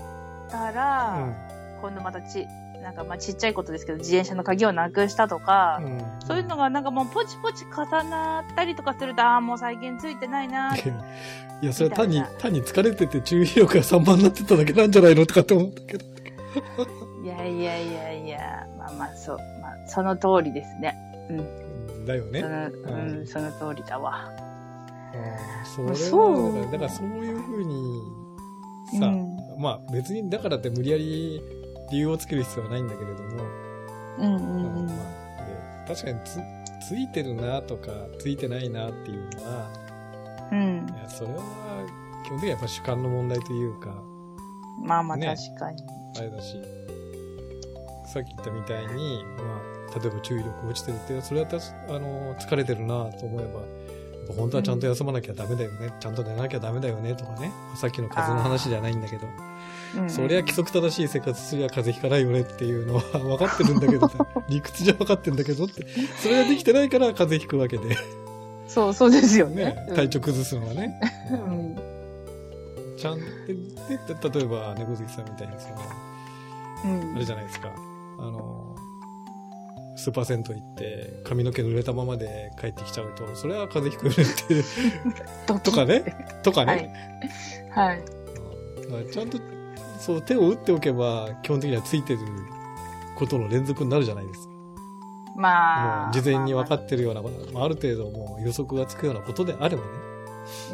[0.49, 1.52] たら、うん。
[1.83, 2.47] 今度またち、
[2.81, 6.01] なんかまあ、ちっちゃいことですけど、自転車の鍵をなくしたとか、うん。
[6.25, 10.73] そういうのがなんかもうポチポチ重なったりとかすると、ああ、もう最近ついてないな。
[10.77, 10.79] い
[11.61, 16.05] や、それは単に単に疲れてて注意力が散漫になってただけなんじゃないのとかって思ったけど。
[17.25, 20.95] いやいやいやいや、まあまあ、そう、まあ、その通りですね。
[21.29, 22.05] うん。
[22.05, 22.39] だよね。
[22.39, 24.29] その、うんうん、その通りだわ。
[25.65, 28.01] そそうだからそういうふうに、
[28.99, 31.41] さ、うんまあ別にだからって無理やり
[31.93, 33.43] 理由をつける必要はないんだけれども、
[34.17, 34.87] うんうまあんうん。
[34.87, 34.93] ま
[35.39, 36.39] あで確かにつ
[36.87, 39.69] ついてるなとか、ついてないなっていうのは、
[40.51, 40.87] うん。
[40.89, 41.01] い。
[41.01, 41.41] や、それは
[42.25, 43.93] 基本的にはやっぱ主観の問題というか、
[44.83, 45.27] まあまあ、ね。
[45.27, 45.83] 確かに。
[46.17, 46.57] あれだし、
[48.11, 49.61] さっき言ったみたいに、ま
[49.95, 53.61] あ、例えば注意力落ちてるって、それはたし、あの、疲れてるなと思えば、
[54.35, 59.27] 本当はちゃんと休まなきゃダメだよね、ちゃんと寝なきゃダメだよねとかね、さっきの風邪の話じゃないんだけど、
[59.97, 64.09] うんそりゃ規則正しい生活すりゃ風邪ひかないよねっていうのは分かってるんだけど、
[64.49, 65.85] 理屈じゃ分かってるんだけどって、
[66.21, 67.95] それができてないから風邪ひくわけで、
[68.67, 70.99] そう、そうですよねね。、体調崩すのはね。
[71.31, 71.75] うん。
[72.97, 75.75] ちゃんで、で例えば猫好きさんみたいにその、
[76.85, 77.15] うん。
[77.15, 77.71] あれじゃないですか。
[78.19, 78.75] あの、
[79.95, 86.41] スーパー銭湯行って髪の毛濡れたままで帰ってきちゃうと、それは風邪ひくよねって、 とかね。
[86.41, 86.93] とかはいね。。
[87.69, 87.99] はい。
[87.99, 88.23] うん
[88.83, 89.37] だからちゃんと、
[89.99, 92.19] そう、手を打っておけば、基本的にはついてる
[93.15, 94.53] ことの連続になるじゃないですか。
[95.35, 96.11] まあ。
[96.11, 97.29] 事前に分かっってるような、ま
[97.61, 99.89] あ、ある程度もう予測がつくようなことであればね。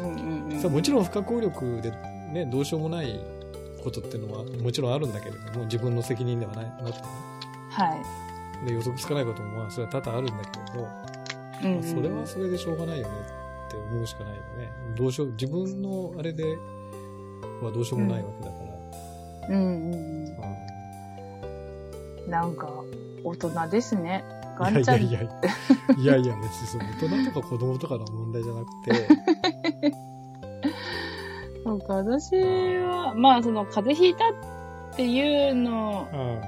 [0.00, 0.08] うんう
[0.48, 0.72] んうん。
[0.72, 1.92] もちろん不可抗力で
[2.32, 3.20] ね、どうしようもない
[3.82, 7.08] ことっていうのはもちろんあるんだけれども、自分の責任ではないなくてね。
[7.70, 7.96] は
[8.64, 8.66] い。
[8.66, 10.88] で、予測つかないこともまあ、それは多々あるんだけれど、
[11.62, 11.82] うんうん。
[11.82, 13.14] それはそれでしょうがないよね
[13.68, 14.70] って思うしかないよね。
[14.96, 16.58] どうしよう、自分のあれで
[17.62, 18.59] はどうしようもないわけだから。
[19.50, 20.24] うんうん
[22.24, 22.30] うん。
[22.30, 22.68] なんか、
[23.24, 24.24] 大人ですね。
[24.58, 25.02] ガンちゃん。
[25.02, 25.30] いやいやいや、
[25.98, 29.08] いやいや、別にその大人とか子供とかの問題じゃなくて、
[31.64, 36.40] そうか、私は、まあ、その、風邪ひいたっていうのうん。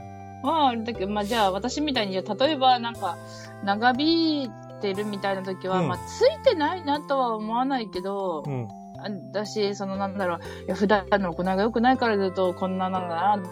[0.42, 3.16] は、あれだけど、まあ、じゃあ、私みたいに、例えば、なんか、
[3.64, 8.68] 長引いてるみたいな時は、うんまあ、ついてないなとは思わないけどう、ん。
[9.04, 13.42] あだし、その、なんだろう、いや、普段の行いが良くないからだと、こんななんだな、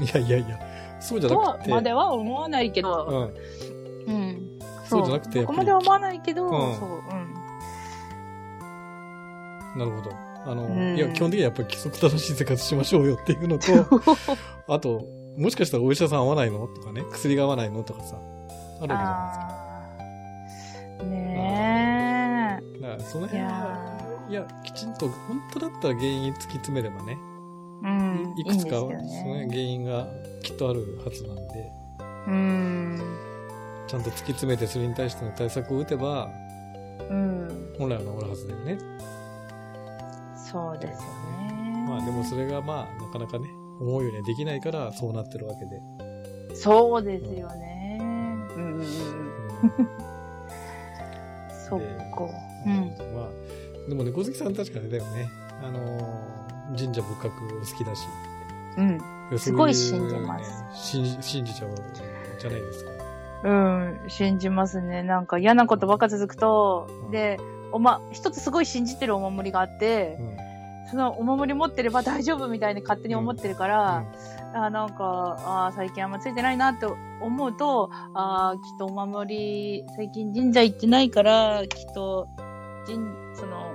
[0.00, 0.58] いやいやいや、
[1.00, 3.32] そうじゃなく、て、までは思わないけうど、
[4.08, 4.10] ん。
[4.10, 4.58] うん。
[4.84, 6.88] そうじゃなくて、こまでは思わないけど、うんそう、
[9.74, 9.78] うん。
[9.78, 10.10] なるほど。
[10.46, 13.66] あの、うんいや、基本的にはやっぱり規則正しい生活しましょうよっていうのと、
[14.72, 15.04] あと、
[15.36, 19.48] もしかしたらお医者さん合わないのとかね、薬が合わないのとかさ、あるわけじゃないですか。
[22.80, 23.97] だから、その辺は、や
[24.28, 28.38] いや、きちんと、本当だったら原因突き詰めればね、ーうん。
[28.38, 29.46] いくつか、そのね。
[29.48, 30.06] 原因が
[30.42, 31.72] きっとあるはずなんで、
[32.26, 33.00] うん。
[33.86, 36.28] ちゃんと突き詰めてそれに対しての対策を打てば、
[37.08, 37.74] うん。
[37.78, 38.78] 本来は治るはずだよね。
[40.36, 40.96] そうですよ
[41.38, 41.84] ね。
[41.88, 43.48] まあでもそれがまあ、なかなかね、
[43.80, 45.80] 思うようにはできないから、そうなってるわけで。
[46.54, 47.98] そうですよね。
[48.00, 48.80] うんうんうん。
[48.80, 48.84] うん
[51.68, 52.24] そっか。
[52.66, 52.94] うん。
[53.14, 53.28] まあ、
[53.88, 55.30] でも猫好きさん確かにだよね。
[55.62, 56.38] あのー
[56.76, 58.06] 神社仏閣好きだし。
[58.76, 59.38] うん。
[59.38, 61.70] すごい信じます信じ、信じちゃう
[62.38, 62.90] じゃないですか。
[63.44, 64.00] うん。
[64.08, 65.02] 信じますね。
[65.02, 67.38] なんか嫌なことばっか続くとう、んで、
[67.72, 70.36] おま、一つすごい信じてるお守りがあってう、ん。
[70.90, 74.06] そのお守り持ってれば 大丈夫みたいに勝手に思ってるから、うん
[74.54, 76.86] あなんか、あー最近あんまついてないなって
[77.20, 79.36] 思うと、あーきっとお守
[79.82, 82.28] り、最近神社行ってないから、きっと、
[82.86, 82.96] 神、
[83.34, 83.67] その、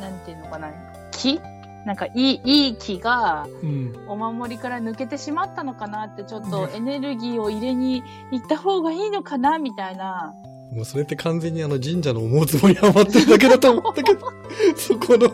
[0.00, 0.70] なんていうのかな、
[1.12, 1.40] 木
[1.84, 4.04] なんかいい、いい木が、うん。
[4.08, 8.02] お守りから抜けてしまったのかなって、ちょっとうんエネルギーを入れに
[8.32, 10.34] 行った方がいいのかなみたいな。
[10.72, 14.26] もうそれって完全にあの神社の思うつぼにハマってるだけだと思ったけど、
[14.76, 15.30] そこの。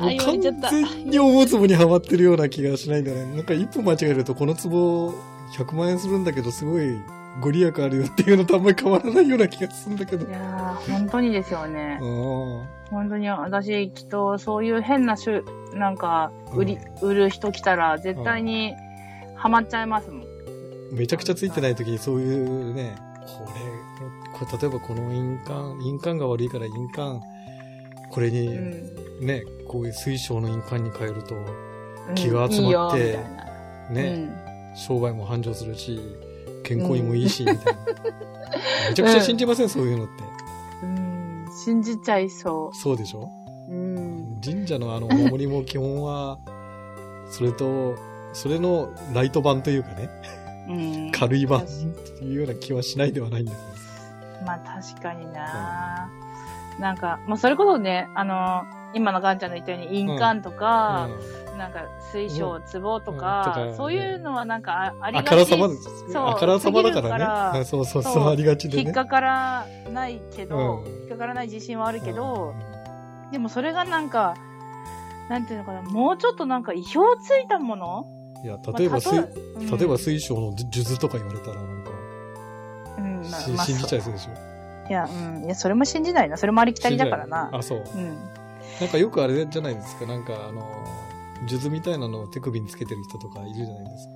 [0.00, 0.70] あー、言われ完。
[0.70, 3.26] 全に思うツボにはまってるような気がしないんだね。
[3.26, 5.12] なんか一歩間違えるとこのツボ
[5.56, 6.98] 100万円するんだけどすごい
[7.40, 10.32] ご利益あるよっていうのとあんまり変わらないような気がするんだけどい。
[10.32, 12.04] やー、本当にですよねう。
[12.04, 12.66] ん。
[12.90, 15.42] 本当に私、きっとそういう変な種、
[15.74, 18.74] なんか、売り、売る人来たら絶対に
[19.36, 20.24] ハマっちゃいますもん。
[20.92, 22.96] めちゃくちゃついてない時にそういうね、
[23.26, 23.44] こ
[24.40, 27.20] れ、これ例えばこの印鑑、印鑑が悪いから印鑑、
[28.10, 29.26] これにうん。
[29.26, 31.68] ね、こういう水晶の印鑑に変えると、うん
[32.14, 36.00] 気が集まっていいよみたいなね、商売も繁盛するし、
[36.68, 37.62] 健康にもいいし、みたいな。
[38.90, 40.12] めちゃくちゃ信じません、そういうのって。
[40.82, 41.46] うん。
[41.46, 41.52] うん。
[41.64, 43.30] 信じちゃいそそうでしょ？
[43.68, 43.72] う。
[43.72, 44.40] うん。
[44.44, 46.38] 神社のあのお守りも基本は、
[47.30, 47.96] それと、
[48.34, 50.10] それのライト版というかね、
[50.68, 50.72] う
[51.08, 51.12] ん。
[51.12, 51.64] 軽い版っ
[52.18, 54.46] ていうような気はしないではないんだけど。
[54.46, 56.10] まあ確かにな、
[56.78, 61.08] なんか、まあそれこそね、あの、今のガンちゃんの言ったように印鑑とか、
[61.58, 65.76] なんか水晶、壺とか、うんとかそういうのはなんかあありがちあからさま、そう
[66.28, 67.64] あからさまだかららね。
[67.64, 68.84] そうそうそそうう、ありがちでね。
[68.84, 72.54] 引っかからないけど、うん引っかからない自信はあるけど、
[73.32, 74.36] でもそれがなんか、
[75.28, 78.06] なんていうのかな、もうちょっとなんか意表ついたもの？
[78.44, 81.90] いや、例えば、水まあ例えば水晶の数珠とか言われたらなんか、
[82.98, 83.22] うん、
[83.56, 84.30] まあ信じちゃいそうでしょ。
[84.88, 85.44] いや、うん。
[85.44, 86.38] いや、それも信じないな。
[86.38, 87.50] それもありきたりだからな。
[87.52, 87.84] あ、そう。
[87.94, 88.16] うん。
[88.80, 90.06] なんかよくあれじゃないですか。
[90.06, 90.62] なんかあの、
[91.46, 94.12] 数珠みたいなのを手首につけてる人とかいるじゃないですか。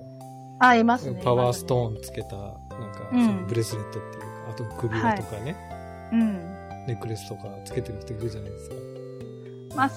[0.59, 1.21] あ、いますね。
[1.23, 1.95] パワーストン。
[1.95, 2.51] ーンつけた、なん
[2.91, 5.55] か、うんそのブレスレットっていうか、あと首輪とかね、
[6.11, 6.33] うん。
[6.87, 8.75] ネックレスとかつけてる人いるじゃないですか。
[9.75, 9.89] まあ、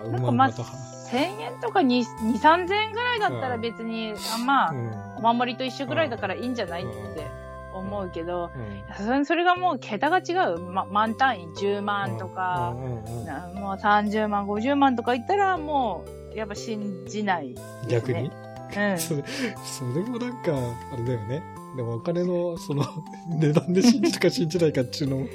[0.00, 0.68] なんか、まあ、馬または、
[1.10, 4.92] 1000円とか2、2 3000円ぐらいだったらうん別に、あまあ、うん。
[5.24, 7.26] お守りと一緒ぐらいだからいいんじゃないっうんて
[7.74, 10.58] 思うけど、うんさすがにそれがもう桁が違う。
[10.58, 17.54] ま、満単位10万とか、うんうんうんなもう30万、50万とか言ったらもう、やっぱ信じない、
[17.88, 18.30] 逆に、
[18.76, 18.98] うん。
[18.98, 19.24] それ、
[19.64, 20.52] それもなんか、
[20.92, 21.42] あれだよね。
[21.76, 22.84] でもお金の、その、
[23.28, 25.26] 値段で信じるか信じないかっていうのも、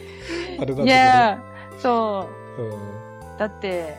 [0.60, 0.84] あれだけど。
[0.84, 1.42] いや、
[1.80, 2.28] そ
[2.58, 2.74] うんう。
[3.38, 3.96] だって、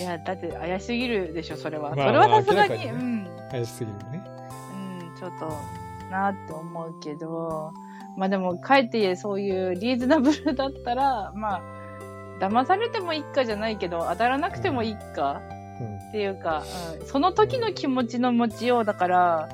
[0.00, 1.94] いや、だって怪しすぎるでしょ、それは。
[1.94, 3.28] まあそれはさすがに、ねうん。
[3.50, 4.24] 怪しすぎるね。
[5.00, 5.48] うん、ちょっと、
[6.10, 7.72] なって思うけど、
[8.16, 11.62] まあでも、かえってそういうリーズナブルだったら、まあ、
[12.40, 15.40] 騙されてもいいかじゃないけど、当たらなくてもいいか
[15.80, 15.96] うん。
[15.96, 16.64] っていうか、
[17.00, 19.48] うん、その時の気持ちの持ちようだから、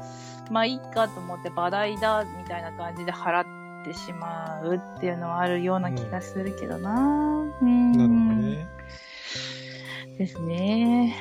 [0.51, 7.93] まあいいかと思って話題だ、みたいな感じで払ってしまうっていうのはあるような気がするけどなうん。
[7.93, 8.66] なるほどね。
[10.19, 11.16] ですね。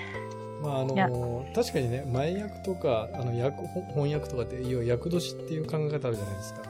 [0.62, 6.62] まああの、確かにね、前役とか、あの、役、ほ翻訳とかって、要は役年っていう考え方あるじゃないですか。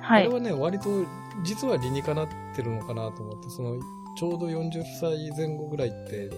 [0.00, 0.26] はい。
[0.26, 1.04] あれはね、割と、
[1.42, 3.76] 実は理にかなってるのかなと思って、その、
[4.16, 6.30] ちょうど40歳前後ぐらいって、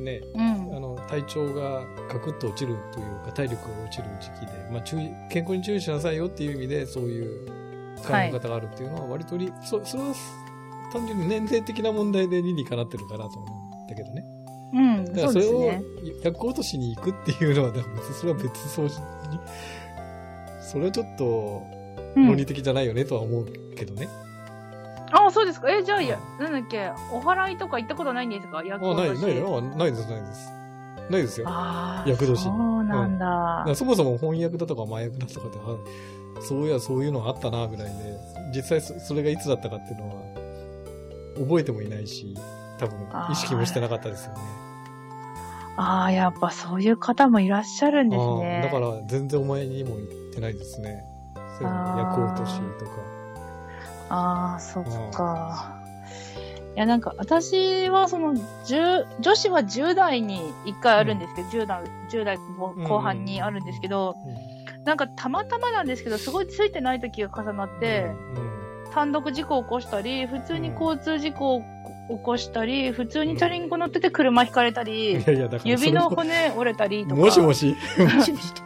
[0.00, 0.80] ね、うんあ。
[0.80, 7.46] の、体調がガクッと落ちるというか、体力が落ちる時期で、まあ、注意、健康に注意しなさいよっていう意味で、そういう
[8.02, 10.14] 考え方があるっていうのは、割とり、そ、それは、
[10.92, 14.24] 単純に年齢的な問題で理にかなってるかなと思うんだけどね。
[14.74, 15.04] うん。
[15.06, 15.72] だからそれを。
[16.22, 18.92] 役落としに行くっていうのは、別にそれは別そうに、
[20.60, 21.62] それはちょっと
[22.16, 24.08] うん論理的じゃないよねとは思うけどね。
[24.08, 24.21] あ
[25.32, 25.70] そうですか？
[25.70, 28.62] え、じゃあ、いや、なんだっけ、お祓いとか行ったことないんですか？
[28.64, 30.52] 役あ、ない、ないないです、ないです。
[31.10, 31.46] ないですよ。
[31.46, 32.08] だかああ。
[32.08, 33.64] 厄年そうなんだ。
[33.66, 35.58] らそもそも翻訳だとか麻薬だとかで、
[36.38, 37.92] あそういや、そういうのあったな、ぐらいで、
[38.54, 40.14] 実際そそれがいつだったかっていうのは、
[41.38, 42.34] 覚えてもいないし、
[42.78, 42.96] 多分
[43.30, 44.40] 意識もしてなかったですよね。
[45.76, 48.60] ああ、やっぱそういう方もいらっしゃるんですね。
[48.62, 51.02] だから、全然お前にも言ってないですね。
[51.58, 52.90] そういうあー役落としとか。
[54.12, 55.74] ああ、そっか。
[56.76, 58.34] いや、なんか、私は、その、
[58.66, 64.16] 十、女子は10代に1回あるんですけど、10代、10代後半にあるんですけど、
[64.84, 68.10] なんか、たまたまなんですけど、すごいついてない時が重なって、
[68.92, 77.14] 単独事故を起こしたり、普通に交通事故を起こしたり、普通にチャリンコ乗ってて車ひかれたりい、やいや、指のそ骨折れたりとか。
[77.14, 77.76] れももしもし。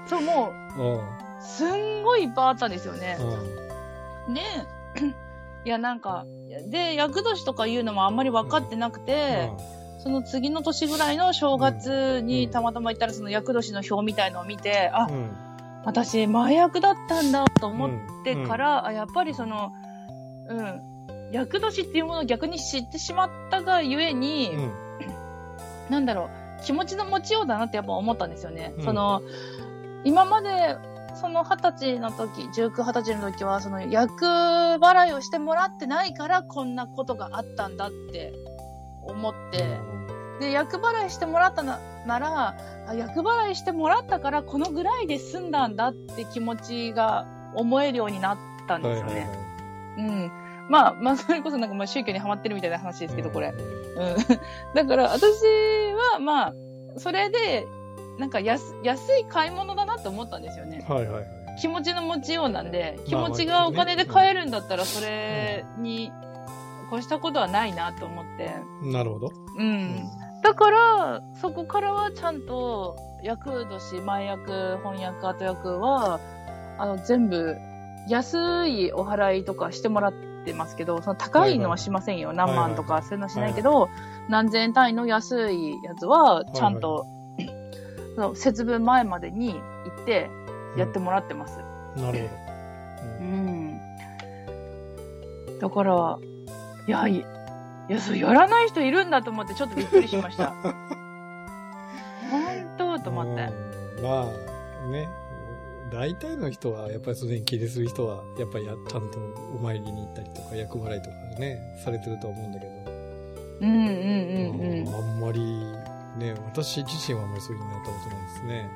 [0.07, 0.95] そう、もうん。
[0.97, 1.03] う、
[1.41, 3.19] すんごいいっぱいあったんですよね。
[3.21, 5.26] うん。
[5.66, 6.24] で、いや、なんか、
[6.68, 9.50] で、厄年とかいうのもあんまり分かってなくて、
[9.98, 15.37] その次の年ぐらいの正月にたまたま行ったらその厄年の表みたいのを見て、あう、ん。
[15.85, 19.72] 私、麻薬だったんだと思っうんてから、あやっぱりその、
[20.48, 20.81] うん、
[21.33, 24.72] 厄年っていうものを逆に知ってしまったがゆえに、うん。
[25.90, 28.74] なんだろう、気持ちの持ちようだなってやっぱ思ったんですよね。
[28.79, 29.22] うんその、
[30.05, 30.76] 今まで、
[31.16, 38.33] その二十歳の時、19、二十歳の時は、その役払いをしてもらってないから、こんなことがあったんだって
[39.02, 39.79] 思って、
[40.40, 42.57] で、厄払いしてもらったななら、
[42.88, 49.29] あ厄払いしてもらったからこのぐらいで済んだんだって気持ちが思えるようになったんですよね。
[49.98, 50.31] うん。
[50.68, 53.48] まあ、まあ、それこそなんかまあ宗教にハマってるみたいな話ですけど、これ。
[53.48, 53.57] うん。
[54.74, 55.31] だから、私
[56.12, 56.55] は、まあ、
[56.98, 57.66] それで、
[58.18, 60.85] なんか安、安い買い物だなって思ったんですよね。
[60.88, 61.26] はいはいはい。
[61.61, 66.12] 気持ちの持ちようなんで、気まあ持ちがお金で買えるんだったら、それに
[66.92, 68.55] 越したことはないなと思って。
[68.83, 69.33] なるほど。
[69.59, 70.09] うん。
[70.42, 76.20] だから、そこからはちゃんと、役年、前役、翻訳、後役は、
[76.79, 77.57] あの、全部、
[78.09, 80.12] 安いお払いとかしてもらっ
[80.44, 82.33] てますけど、その高いのはしませんよ。
[82.33, 83.88] 何万とか、そういうのはしないけど、
[84.29, 87.07] 何千円単位の安いやつは、ちゃんと、
[88.16, 89.61] その節分前までに行
[90.02, 90.29] って、
[90.76, 91.59] やってもらってます。
[91.96, 92.31] なるほど。
[93.20, 93.81] うん。
[95.61, 96.18] だから、
[96.87, 100.55] いや、いいや、そう、やらない人いるんだと思って、ちょっとびっくりしました。
[102.31, 103.31] 本当と思って。
[103.31, 105.09] うんまあ、ね。
[105.92, 109.18] 大体の人は、やっぱりそれに気にする人は、やっぱりやちゃんと
[109.55, 112.72] お参りに行ったりとか、厄払いとかね、されてるとは思うんだけど。
[113.61, 114.94] うんうんうんうん。
[114.94, 115.40] あんまり、
[116.16, 118.70] ね、私自身はあんまりそういうふうになったことないですね。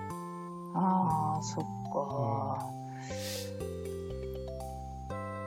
[0.75, 2.67] ああ、そっか。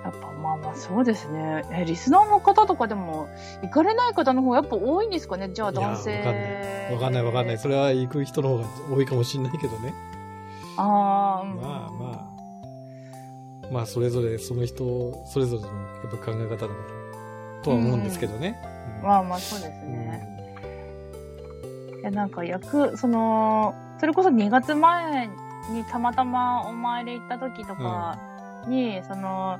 [0.03, 1.63] やっぱまあまあそうですね。
[1.71, 3.29] え、リスナーの方とかでも、
[3.61, 5.49] 行かれない方の方やっぱ多いんですかね？
[5.53, 6.89] じゃあ男性。
[6.91, 7.57] わかんないわかんない。
[7.57, 9.93] それは行く人の方が多いかもしれないけどね。
[10.75, 11.55] ああ、うん。
[11.55, 13.71] まあまあ。
[13.71, 15.73] まあ、それぞれ、その人、それぞれのや
[16.07, 16.73] っぱ考え方だ
[17.63, 18.59] とは思うんですけどね。
[18.67, 20.32] うんまあまあそうですね。
[22.03, 25.27] いや、なんか役、その、それこそ2月前
[25.71, 28.19] にたまたまお参り行った時とか
[28.67, 29.57] に、その、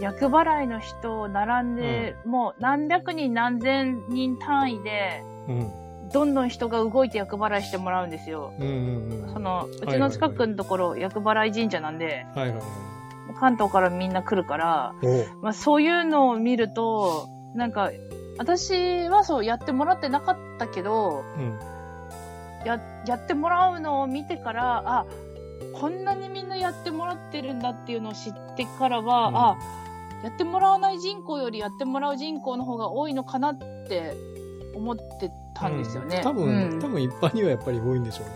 [0.00, 5.70] 厄払いの人を並んで、もう何百人何千人単位で、うん。
[6.12, 8.52] どんどん人が動いて厄払いしてもらうんですよ。
[8.58, 9.32] うんうんうん。
[9.32, 12.62] その、うちの近くのところ、厄払い神社なんで、はいはいはい。
[13.38, 14.94] 関東からみんな来るから、
[15.40, 17.92] まあそういうのを見ると、なんか、
[18.38, 21.58] 私はそうやってもらってなかったけど、うん。
[22.64, 25.06] や、やってもらうのを見てから、あ、
[25.74, 29.56] こんなにみんなやってもらってるんだっていうのを知ってからは、うんあ、
[30.24, 34.14] やってもらわない人口よりやってもらう人口の方が多いのかなって
[34.74, 36.16] 思ってたんですよね。
[36.16, 38.34] うん多分、うん多分一般にはやっぱり多いんでしょうね。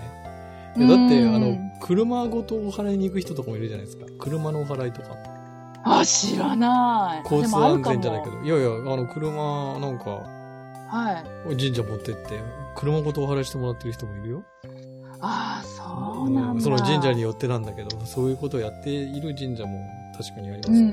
[0.78, 4.06] うんだって、あの、車ごとお払いに行く人とかもいるじゃないですか。
[4.18, 5.35] 車のお払いとか。
[5.88, 7.22] あ、知らない。
[7.22, 8.40] 交通安全じゃないけど。
[8.42, 10.10] いやいや、あの、車なんか、
[10.88, 11.56] はい。
[11.56, 12.40] 神社持ってって、
[12.74, 14.42] 車ごとお払いしてもらってる人もいるよ。
[15.20, 16.60] ああ、そうなんだ。
[16.60, 19.80] その神社によってなんだけど、そういうことをやっている神社も
[20.16, 20.76] 確かにありますよ。
[20.76, 20.92] うん。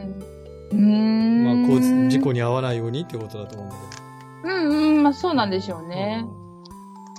[0.71, 1.43] うーん。
[1.43, 3.75] まあ、交通、事故に遭わないようにってことだと思うんだ
[4.43, 5.89] うんうん、まあそうなんでしょうけど。
[5.89, 6.25] ね。
[6.37, 6.43] うん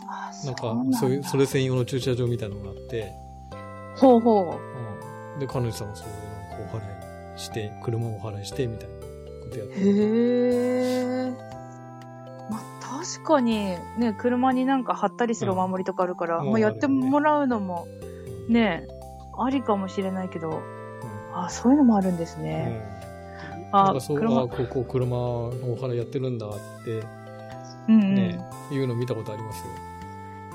[0.06, 3.12] あなんかそういう、それ専用の駐車場みたいなのがあって、
[3.96, 4.60] ほうほ
[5.34, 5.40] うん。
[5.40, 6.14] で、彼女さんもそういう
[6.50, 6.93] なんかお払い
[7.36, 8.94] して、車をお払いして、みたいな
[9.44, 9.70] ことやっう。
[9.70, 9.80] て。
[9.80, 9.82] へ
[11.28, 11.32] え。
[12.50, 17.86] まあ確かに、ね、車になんか貼ったりするお守りとかあるから、うんまあやってもらうのも、
[18.48, 18.86] ね、
[19.38, 20.62] ありかもしれないけど、うん
[21.36, 22.80] あそういうのもあるんですうんね。
[23.72, 26.50] あなんかそう、車あここ車のお払いやってるんだっ
[26.84, 27.02] て、
[27.88, 28.14] うんうん。
[28.14, 29.64] ね、いうの見たことありますよ。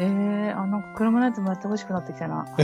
[0.01, 2.45] ええあ、なんか車のやつもやってほしくなってきたな。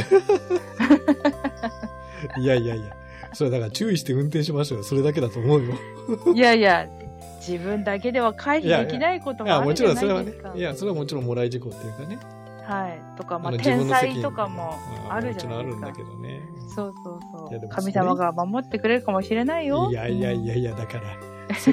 [2.39, 2.95] いやいやいや。
[3.35, 4.83] それだから注意して運転しましょうよ。
[4.83, 5.73] それだけだと思うよ。
[6.33, 6.87] いやいや、
[7.39, 10.53] 自分だけでは回避できないこといや、もあるじゃろんそれはいねなですか。。
[10.55, 12.17] いや、それはもちろんもらい事故っていうかね。
[12.63, 13.17] はい。
[13.17, 15.93] とか、まあ、の天才とかもうんあるじゃないですかもちろんあるんだ。
[15.93, 16.41] けどね。
[16.67, 17.19] そうそう
[17.49, 17.69] そう。
[17.69, 19.89] 神様が守ってくれるかもしれないよ。
[19.91, 21.03] いやいやいやいや、だから。
[21.55, 21.71] そ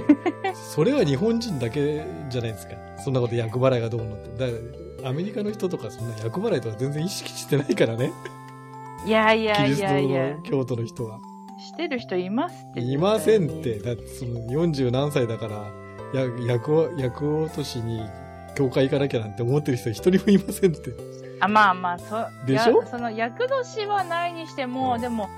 [0.54, 2.74] それは日本人だけじゃないですか。
[2.98, 4.30] そんなこと厄払いがどうのって。
[4.38, 4.58] だか
[5.04, 8.12] ら、アメリカの人とかそんな厄払いとか全然意識してないからね。
[9.06, 10.42] いやいやいキリストやいやの。
[10.42, 11.20] 京都の人は。
[11.62, 12.80] してる人いますって。
[12.80, 13.78] いませんって。。
[13.78, 18.02] だってその40何歳だから、や厄を、厄落としに
[18.54, 20.92] 教会行かなきゃなんて思ってる人一人もいませんって。
[21.40, 22.84] あ、まあまあ、そ、でしょ？
[22.86, 25.28] その、厄年はないにしても、でも、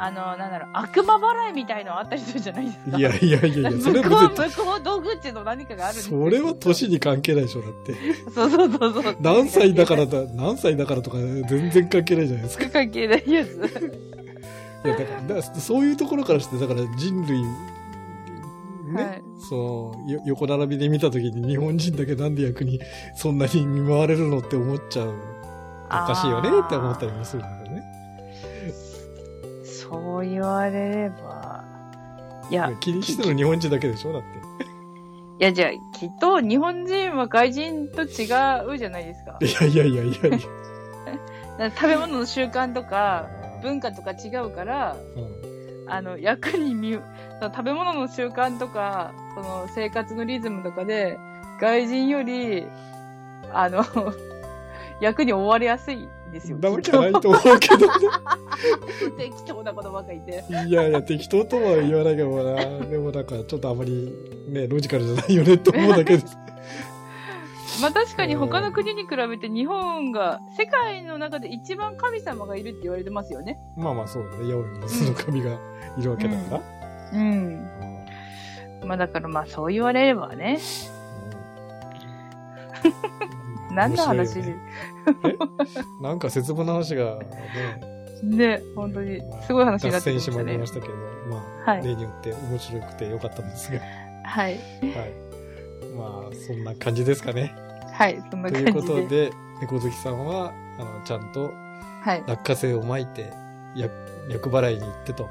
[0.00, 2.98] あの、なんだろう、悪魔払いみたいのあったりするじゃないですか。
[2.98, 7.94] いやいやいやいや、それは別に、向こう道具っちの何かがあるそれは年に関係ないでしょ、だって。
[8.32, 9.16] そうそうそうそう。
[9.20, 12.70] 何歳だからだ、何歳だからとか全然関係ないじゃないですか。
[12.70, 13.60] 関係ないやつ。
[14.84, 17.42] いや、だから、だからそういうところからして、だから人類、
[18.92, 22.80] ね、はいそう、よ横並びで見たときに日本人だけなんで役に
[23.14, 25.14] そんなに見舞われるのって思っちゃう。
[25.86, 27.82] おかしいよねって思ったりもするんだよね。
[29.64, 31.64] そう言われれば。
[32.50, 34.28] いや、キリストの日本人だけでしょだって。
[35.40, 38.06] いや、じゃあ、きっと日本人は外人と違
[38.66, 39.38] うじゃないですか。
[39.40, 40.42] いやいやいやいやい
[41.60, 41.70] や。
[41.76, 43.28] 食べ物の習慣とか、
[43.62, 45.48] 文化とか違うから、うん
[45.90, 47.02] あの、役に見う、
[47.40, 51.18] その食べ物の習慣とか、その生活のリズムとかで、
[51.60, 52.66] 外人より、
[53.52, 53.82] あの、
[55.00, 56.58] 役に追われやすいんですよ。
[56.58, 57.92] なわけないと思うけどね。
[59.16, 60.44] 適当なことばっか言って。
[60.66, 62.64] いやいや、適当とは言わないけどな。
[62.86, 64.12] でもなんか、ちょっとあまり
[64.48, 66.47] ね、ロジカルじゃないよねって思うだけです。
[67.80, 73.58] まあ確かに他の国に比べて日本が世界の中で一番神様がいるって言われてますよね。
[73.76, 74.44] まあまあそうだね。
[74.44, 75.50] 八百万の神が
[75.98, 76.62] いるわけだから。
[77.12, 77.20] うん。
[77.20, 80.58] うんまあだからまあそう言われればね。
[83.72, 84.36] 何の話？
[84.36, 84.56] ね
[85.24, 86.02] え？
[86.02, 87.18] なんか節分の話が
[88.22, 90.66] ね、ね、本当にすごい話になってきま脱線ししたねまいりま。
[90.66, 90.94] したけど、
[91.28, 93.80] まあ、はい例によって面白くてよかったんですが、
[94.24, 94.52] はい。
[94.52, 94.58] はい。
[95.96, 97.52] まあ、そんな感じですかね。
[97.98, 99.02] はい、そんなというこ感じで。
[99.02, 99.30] とで、
[99.60, 101.50] 猫好きさんは、あの、ちゃんと
[102.04, 102.22] はい。
[102.28, 103.32] 落花生をまいて、
[103.74, 103.88] や、
[104.30, 105.28] 厄払いに行ってと。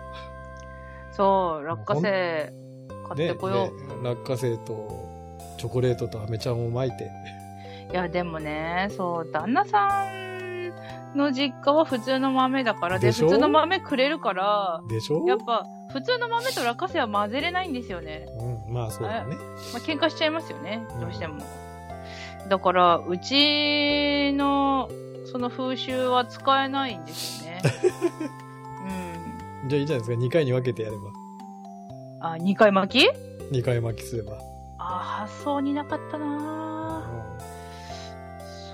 [1.12, 2.54] そう、落花生
[3.08, 3.72] 買ね、でってこよ
[4.04, 5.08] 落花生と、
[5.58, 7.10] チョコレートとアメちゃんをまいて、
[7.90, 7.94] う。
[7.94, 10.74] いや、でもね、そう、旦那さん
[11.18, 15.26] の実家は普通の豆だから、で、普通の豆くれるから、でしょ？
[15.26, 18.26] やっぱ、普通の豆と落花生は混ぜれないんですよね。
[18.68, 19.36] うん、まあそうだね。
[19.36, 21.00] まあ、喧嘩しちゃいますよねうん。
[21.00, 21.42] どうしても。
[22.50, 24.90] だから、うちの、
[25.32, 27.62] その風習は使えないんですよね。
[29.64, 29.70] うん。
[29.70, 30.26] じゃあいいじゃないですか。
[30.26, 32.30] 2回に分けてやれば。
[32.32, 33.10] あ、二回巻き
[33.52, 34.38] ？2回巻きすれば。
[34.78, 34.84] あ、
[35.28, 37.04] 発想になかったな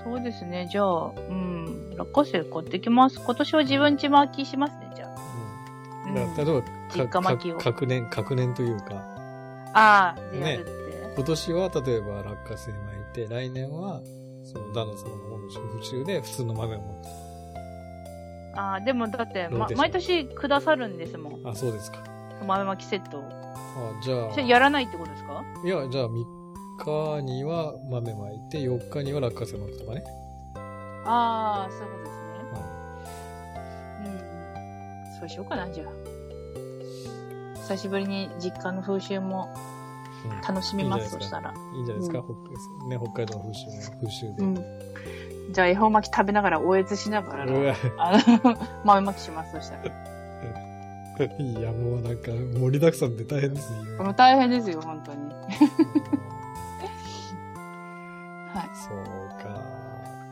[0.04, 0.68] そうですね。
[0.70, 1.96] じゃあ、うん。
[1.96, 3.20] 落花生買ってきます。
[3.20, 5.14] 今年は自分ち巻きしますね、じゃあ。
[6.06, 6.14] うん。
[6.16, 8.94] うんだから例えば、実家巻きをか確年、確年というか、
[9.74, 11.14] ああ、でやるって。
[11.16, 12.93] 今年は例えば落花生巻
[13.28, 14.00] 来年は、
[14.42, 16.88] その旦那様の方の風習で普通の豆を巻
[18.56, 21.42] ああ、でもだって、ま毎年くださるんですもん。
[21.42, 21.48] く。
[21.48, 21.98] あ、そうですか。
[22.46, 23.22] 豆巻きセットを。
[23.22, 25.44] あ、じゃあ、やらないってことですか？
[25.64, 26.24] いや、じゃあ3
[27.18, 30.04] 日には豆巻いて、4日には落花生巻くとかね。
[31.06, 32.24] ああ、そういうことですね。
[34.06, 35.18] うん。
[35.18, 35.86] そうしようかな、じゃあ。
[37.56, 39.73] 久しぶりに実家の風習もうん
[40.46, 41.52] 楽しみます、そしたら。
[41.74, 44.42] いいんじゃないですか、うん北ね、北海道の風習の風習で。
[44.42, 44.54] うん。
[45.52, 47.46] じゃあ、恵方巻き食べながら、おえつしながら、
[48.84, 49.82] 豆巻きします、そしたら。
[51.38, 53.78] いや、もうなんか盛りだくさんで大変ですね。
[53.98, 55.18] もう大変ですよ、本当に。
[58.52, 58.70] はい。
[58.74, 58.98] そう
[59.42, 59.60] か。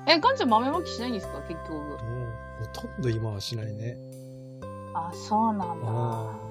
[0.06, 1.74] え、ガンちゃん豆巻きしないんですか結局。
[1.74, 1.98] もう、
[2.60, 3.96] ほとんど今はしないね。
[4.94, 6.41] あ、そうなんあだ。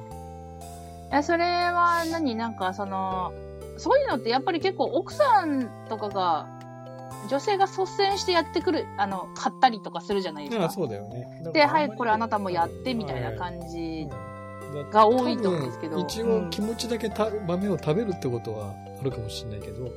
[1.12, 2.36] え、それは何？
[2.36, 3.34] なんか、その、
[3.78, 6.48] そういうのってやっぱり結構奥さんとかが、
[7.30, 10.66] 女性が率先してやってくる、あの、買ったりとかするじゃないですか。
[10.66, 11.42] あそうだよね。
[11.54, 14.08] で、はい、これあなたもやってみたいなじ感じ
[14.74, 16.00] がが多いと思うんですけど。
[16.00, 19.92] 一応うん気持ちだけた豆を食べるってことはあるかもしれないけど、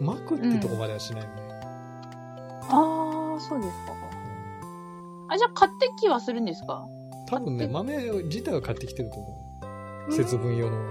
[0.00, 1.34] 巻くってとこまではしないよね。
[2.70, 3.92] ああ、そうですか。
[5.28, 6.86] あ、じゃあ買ってきはするんですか？
[7.28, 9.41] 多分ね、買豆自体は買ってきてると思う。
[10.10, 10.90] 節分用のもの。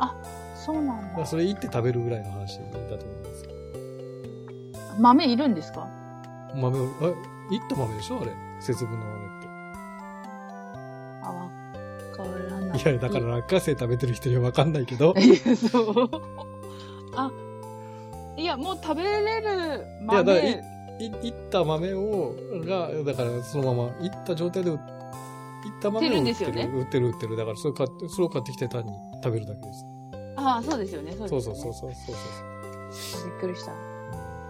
[0.00, 0.14] だ
[0.54, 1.26] そうなんだ。
[1.26, 3.48] それ行って食べるぐらいの話だと思います。
[5.00, 5.86] 豆いるんですか？
[6.54, 7.04] 豆を、あ、
[7.50, 8.20] 行った豆でしょ？
[8.20, 8.30] あれ。
[8.60, 9.30] 節分の豆っ
[11.24, 11.50] あ、わ
[12.16, 12.78] からない。
[12.78, 12.88] て。
[12.90, 15.14] いや、だから落花生食べてる人にはわかんないけど。
[15.18, 16.10] いや、そう。
[17.16, 17.30] あ、
[18.36, 20.24] いや、もう食べれるいやだ豆。
[20.24, 20.52] からい
[21.00, 22.34] いいった豆を、
[22.64, 24.80] が、だからそのまま、いった状態で売っ、い
[25.68, 26.20] っ売ってる。
[26.20, 27.36] んですよね売ってる売ってる。
[27.36, 28.92] だからそれ買って、それを買ってきて単に
[29.22, 29.84] 食べるだけです。
[30.36, 31.12] あそうですよね。
[31.12, 33.30] そうねそうそうそうそうそう。
[33.30, 33.72] びっくりした。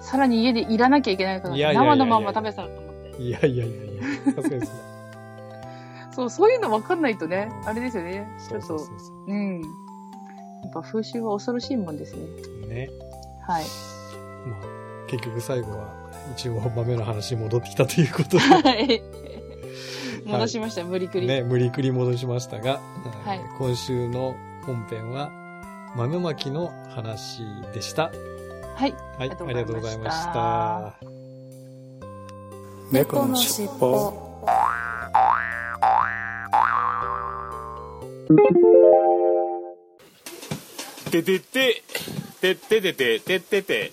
[0.01, 3.23] さらに家でいらなきゃいけないから、いやいやいやいや生のまんま食べてたと思って。
[3.23, 4.03] いやいやいやいや、
[4.35, 4.95] さすがですね。
[6.13, 8.29] そう、そういうの分かんないとね、あれですよね。
[8.39, 9.61] ちそうょっと、そうそうそうん。
[9.61, 9.67] や
[10.69, 12.23] っぱ風習は恐ろしいもんですね。
[12.65, 12.69] う。
[12.69, 12.89] ね。
[13.47, 13.65] はい。
[14.47, 15.89] まあ、結局最後は、
[16.37, 19.03] 一応豆の話に戻ってきたということで、はい。
[20.25, 21.27] 戻しました、無理くり。
[21.27, 22.81] ね、無理くり戻しましたが、
[23.25, 25.31] はい今週の本編は、
[25.97, 28.11] 豆まきの話でした。
[28.75, 28.95] はい。
[29.19, 30.95] はい、あありがとうございましたた。
[32.91, 34.13] 猫のしっぽ
[41.11, 41.83] ててて、
[42.41, 43.93] てっててて、てってて、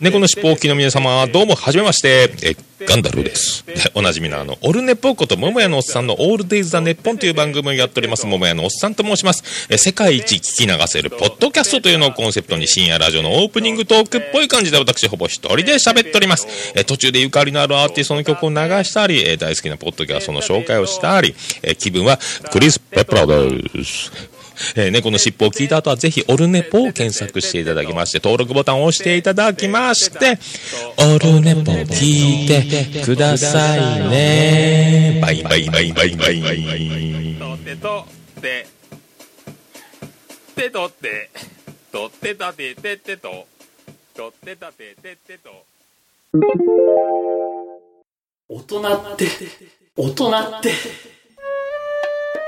[0.00, 2.32] 猫の尻尾をきの皆様、どうも、はじめまして。
[2.42, 2.56] え、
[2.86, 3.66] ガンダルーです。
[3.66, 9.44] で、おなじみのあの、オルネポこと、桃屋のおっさんのオールデイズ・ザ・ネッポンという番組をやっております、桃屋のおっさんと申します。
[9.68, 16.46] え、世界一聞き流せる、ポッドキャストというのをコンセプトに、深夜ラジオのオープニングトークっぽい感じで、私、ほぼ一人で喋っております。
[16.74, 22.18] え、途中でゆかりのあるアーティストの曲を流したり、え、大好きなポッドキャストの紹介をしたり、え、気分は、
[22.50, 24.39] クリス・ペプラです。
[24.76, 30.38] えー猫の尻尾を聞いた後はぜひオルネポを検索していただきまして、登録ボタンを押していただきまして、
[30.98, 35.20] オルネポ聞いてくださいね。
[35.22, 37.36] バイバイバイバイバイ。
[37.38, 38.06] とってと
[38.38, 38.66] って
[40.56, 41.30] てとって
[41.92, 43.46] とってたてててと
[44.14, 45.50] とってたてててと
[48.48, 49.26] 大人って、
[49.96, 50.72] 大人って。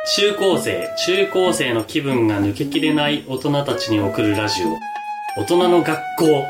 [0.05, 4.77] 中高生、中高生の気分が抜けきれない大人たちに送るラジオ。
[5.41, 6.45] 大人の学校。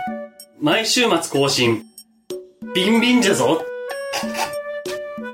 [0.58, 1.84] 毎週末更新。
[2.74, 3.62] ビンビンじゃぞ。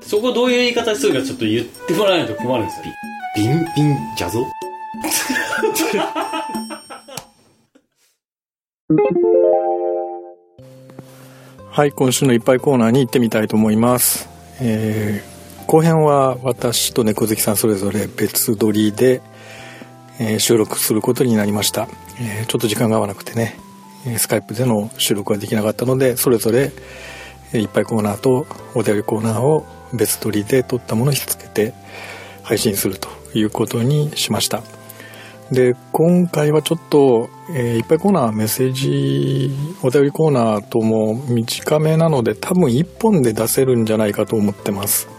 [0.00, 2.84] そこどういう言い方するかちょっと言ってもらわないと困るんですよ。
[3.36, 4.44] ビンビンじゃぞ？
[11.70, 14.28] はい、今週のいっぱいコーナーに行ってみたいと思います。
[14.60, 15.27] えー
[15.68, 19.20] 後編は私と猫好きさんそれぞれ別撮りで、
[20.18, 21.88] えー収録することになりました、
[22.18, 23.54] えーちょっと時間が合わなくてね、
[24.16, 26.72] スカイプでの収録はできなかったので、それぞれ、
[27.52, 31.74] いっぱいコーナーとお便りコーナーを別撮りで撮ったものを引き付けて
[32.42, 34.62] 配信するということにしました。
[35.52, 39.50] で今回はちょっと、えーいっぱいコーナーメッセージ
[39.82, 45.17] お便りコーナーとも短めなので多分1本で出せるんじゃないかと思ってます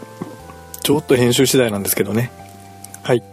[0.82, 2.32] ちょっと編集次第なんですけどね。
[3.04, 3.24] はい。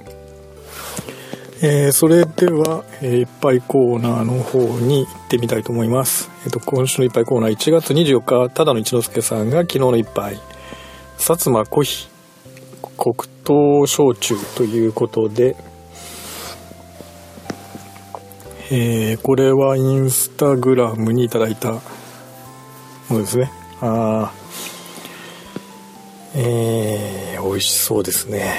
[1.62, 10.34] えーそれでは、えーいっぱいコーナーの方に行ってみたいと思います、えっと今週のいっぱいコーナー1月24日ただの一之輔さんが昨日の一杯。
[11.16, 12.08] 薩摩コヒ
[12.98, 15.56] 黒糖焼酎ということで
[18.70, 21.80] えーこれはインスタグラムにいただいたも
[23.10, 23.50] のですね。
[23.80, 28.54] あーえー美味しそうですね。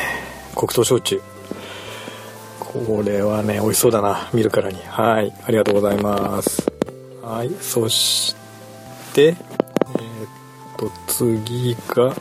[0.56, 1.22] 黒糖焼酎。
[2.60, 4.30] これはね美味しそうだな。
[4.34, 4.80] 見るからに。
[4.84, 5.34] はい。
[5.46, 6.66] ありがとうございます。
[7.22, 7.52] はい。
[7.62, 8.36] そし
[9.14, 9.38] てえーっ
[10.78, 12.14] と次が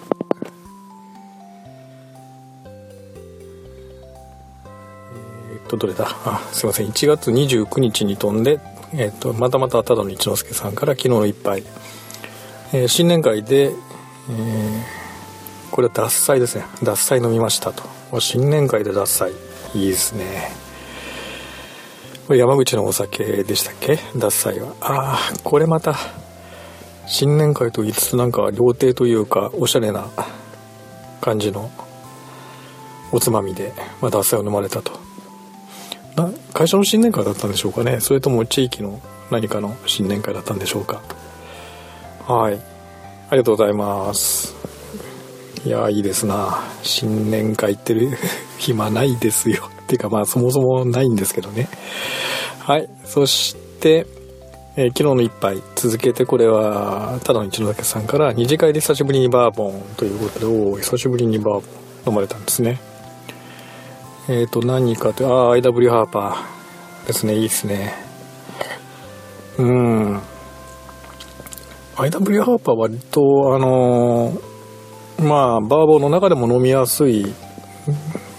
[5.53, 6.07] えっと、どれだ？
[6.25, 6.87] あ、すいません。
[6.89, 8.61] 1月29日に飛んで、
[8.93, 11.65] えっと、またまたただの一之輔さんから昨日の一杯。
[12.73, 14.96] えー新年会で、えー
[15.77, 16.65] これは獺祭ですね。
[16.83, 17.83] 獺祭飲みましたと。
[18.19, 19.33] 新年会で獺祭。
[19.75, 20.51] いいですね。
[22.27, 23.97] これ山口のお酒でしたっけ？
[24.15, 24.69] 獺祭は。
[24.81, 25.95] ああ、これまた、
[27.07, 30.09] 新年会と言いつつなんか料亭というか、おしゃれな
[31.21, 31.71] 感じの
[33.13, 34.93] おつまみで、まあ、獺祭を飲まれたと。
[36.17, 38.01] な会社の新年会だったんでしょうかね？
[38.01, 41.03] それとも地域の何かの新年会だったんでしょうか？
[42.27, 42.55] はい
[43.29, 44.56] ありがとうございます
[45.67, 46.63] いやいいですな。
[46.85, 48.11] 新年会行ってる
[48.57, 49.69] 暇ないですよ。
[49.83, 51.69] っていうかまあそもそもないんですけどね。
[52.61, 52.89] はい。
[53.05, 54.07] そして、
[54.77, 55.61] えー昨日の一杯。
[55.75, 61.63] 続けてこれはただの一之輔さんから二次会で久しぶりにバーボンということでおー久しぶりにバーボン
[62.07, 62.79] 飲まれたんですね。
[64.29, 67.07] えっ、と、何かと、ああ、IW ハーパー。
[67.09, 67.95] ですね、いいですね。
[69.59, 70.21] うん。
[71.97, 73.21] IW ハーパー割と、
[73.55, 74.56] あのー
[75.19, 77.35] まあ、バーボーの中でも飲みやすい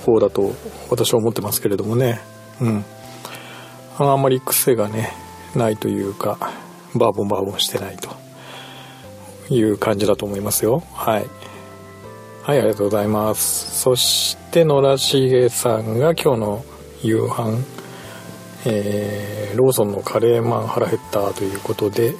[0.05, 0.53] 方だと
[0.89, 2.19] 私は思ってますけれどもね。
[2.61, 2.86] うん。
[3.97, 5.13] あんまり癖がね、
[5.55, 6.38] ないというか、
[6.95, 8.09] バーボンバーボンしてないと
[9.53, 10.84] いう感じだと思いますよ。
[10.93, 11.25] はい。
[12.43, 13.82] はい、ありがとうございます。
[13.82, 16.65] そして、野良茂さんが今日の
[17.03, 17.63] 夕飯、
[18.65, 22.13] えーローソンのカレーマン腹減ったということで、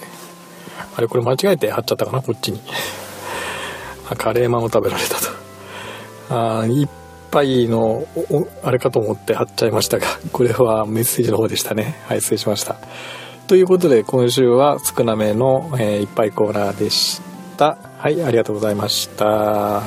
[0.96, 2.60] あれ、これ間違えて貼っちゃったかな、こっちに。
[4.10, 5.48] あカレーマンを食べられたと。
[6.30, 6.90] あ一
[7.32, 8.08] 杯の、
[8.64, 12.00] あれかと思って貼っちゃいましたが、これはメッセージの方でしたね。
[12.08, 12.76] はい、失礼しました。
[13.48, 17.22] ということで、今週は少なめの、えー、一杯コーナーでし
[17.58, 17.78] た。
[17.98, 19.84] はい、ありがとうございました。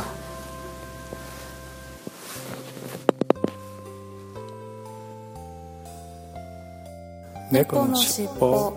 [7.51, 8.73] 猫のしっぽ。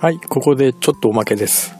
[0.00, 1.74] はい、ここでちょっとおまけです。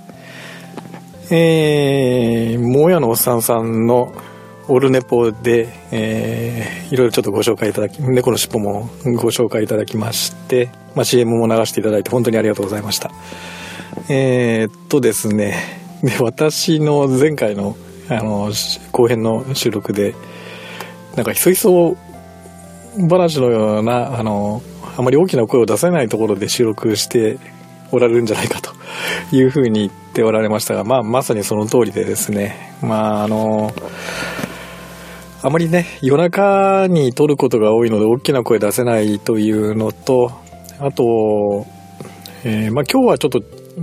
[1.31, 4.13] えー、もやのおっさんさんの
[4.67, 13.13] オルネポで、えーいろいろちょっとご紹介いただき、猫のしっぽもご紹介いただきまして、まあ、CM も流していただいて本当にありがとうございました。
[14.09, 15.55] えーっとですね、
[16.03, 17.77] で、私の前回の、
[18.09, 18.51] あの、
[18.91, 20.17] 後編の収録で、
[21.15, 21.97] なんかひそひそ
[23.09, 24.61] 話のような、あの、
[24.97, 27.39] あまり大きな声を出せないところで収録して
[27.91, 28.71] おられるんじゃないかと
[29.35, 33.73] いうふうに言っておられましたが、まあ、まさにその通りでですね、まあ、あの、
[35.43, 40.33] あまりね、夜中に撮ることが多いので大きな声出せないというのと、
[40.81, 41.67] あと、
[42.45, 43.41] えーまあ今日はちょっと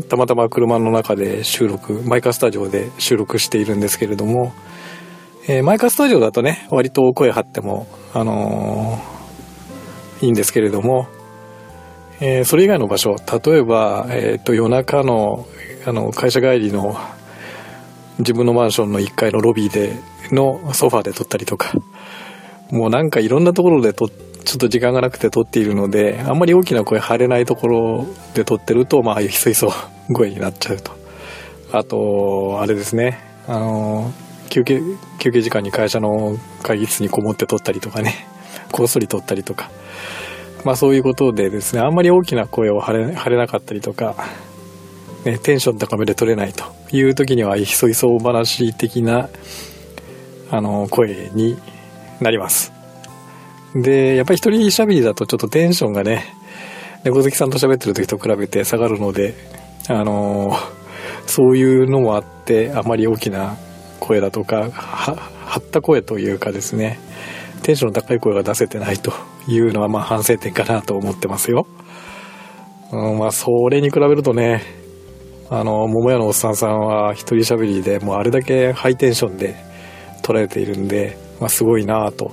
[0.09, 4.53] たまたま車の中で収録、マイカスタジオで収録しているんですけれども、
[5.47, 9.15] えーマイカスタジオだとね、割と声張っても、あのー
[10.25, 11.07] いいんですけれども、
[12.19, 15.47] えーそれ以外の場所、例えば、えっ、と、夜中の、
[15.85, 16.97] あの、会社帰りの
[18.19, 19.99] 自分のマンションの1階のロビーで
[20.31, 21.73] のソファーで撮ったりとか、
[22.71, 24.09] もうなんかいろんなところで撮
[24.45, 29.73] ちょっと時間がなくて撮っているので、あんまり大きな声張れないところで撮ってると、まあ、あいうひそひそ
[30.13, 30.91] 声になっちゃうと。
[31.71, 34.13] あと、あれですね、あの、
[34.49, 34.81] 休憩、
[35.19, 38.27] 休憩時間に会社の会議室にこもって撮ったりとかね、
[38.71, 39.71] こっそり撮ったりとか、
[40.65, 44.15] まあそういうことでですね、あんまり大きな声を張れ張れなかったりとか、
[45.23, 49.29] ね、テンション高めで撮れないという時には、ひそひそ話的な、
[50.49, 51.55] あの、声に
[52.19, 52.73] なります。
[53.75, 56.25] で、やっぱり一人喋りだとちょっとテンションがね、
[57.03, 59.35] 猫好きさんと喋ってる時と比べて下がるので、
[59.87, 60.57] あの
[61.27, 63.55] そういうのもあって、あまり大きな
[63.99, 66.99] 声だとか、は、張った声というかですね、
[67.61, 69.13] テンションの高い声が出せてないと
[69.47, 71.67] いうのは、まあ反省点かなと思ってますよ。
[72.91, 74.63] うん、まあそれに比べるとね、
[75.49, 79.55] あの、桃屋のおっさんさんは一人喋りでもうあれだけハイテンションで
[80.23, 82.31] 捉えているんで、まあすごいなと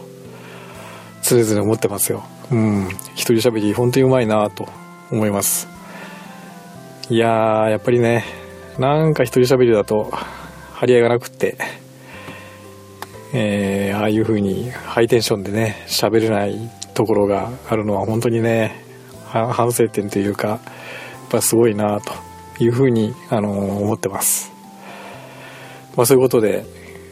[1.23, 2.25] 常々思ってますよ。
[2.51, 2.89] うん。
[3.15, 4.67] 一人喋り本当にうまいなと
[5.11, 5.69] 思います。
[7.11, 8.25] いやー、やっぱりね、
[8.79, 10.11] なんか一人喋りだと
[10.75, 11.59] 張り合いがなくって、
[13.35, 18.85] えー、ああいう風にハイテンションでね、喋れないところがあるのは本当にね、
[19.29, 20.61] 反省点というか、やっ
[21.31, 22.13] ぱすごいなと
[22.63, 24.53] いう風に、あの思ってます。
[25.97, 26.65] まあそういうことで、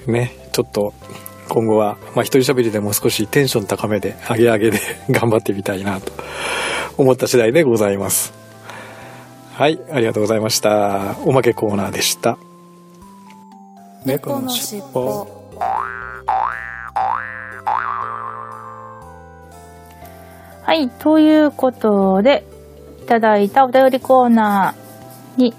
[0.06, 0.92] ね、ちょっと
[1.50, 4.78] 今後は、まあ、一人喋りでも少しテンション高めで、上げ上げで
[5.10, 6.12] 頑張ってみたいなと
[6.96, 8.32] 思った次第でございます。
[9.52, 11.16] はい、ありがとうございました。
[11.24, 12.38] おまけコーナーでした。
[14.06, 15.26] 猫のしっぽ
[20.70, 22.44] はい、ということで、
[23.02, 25.52] いただいたお便りコーナーに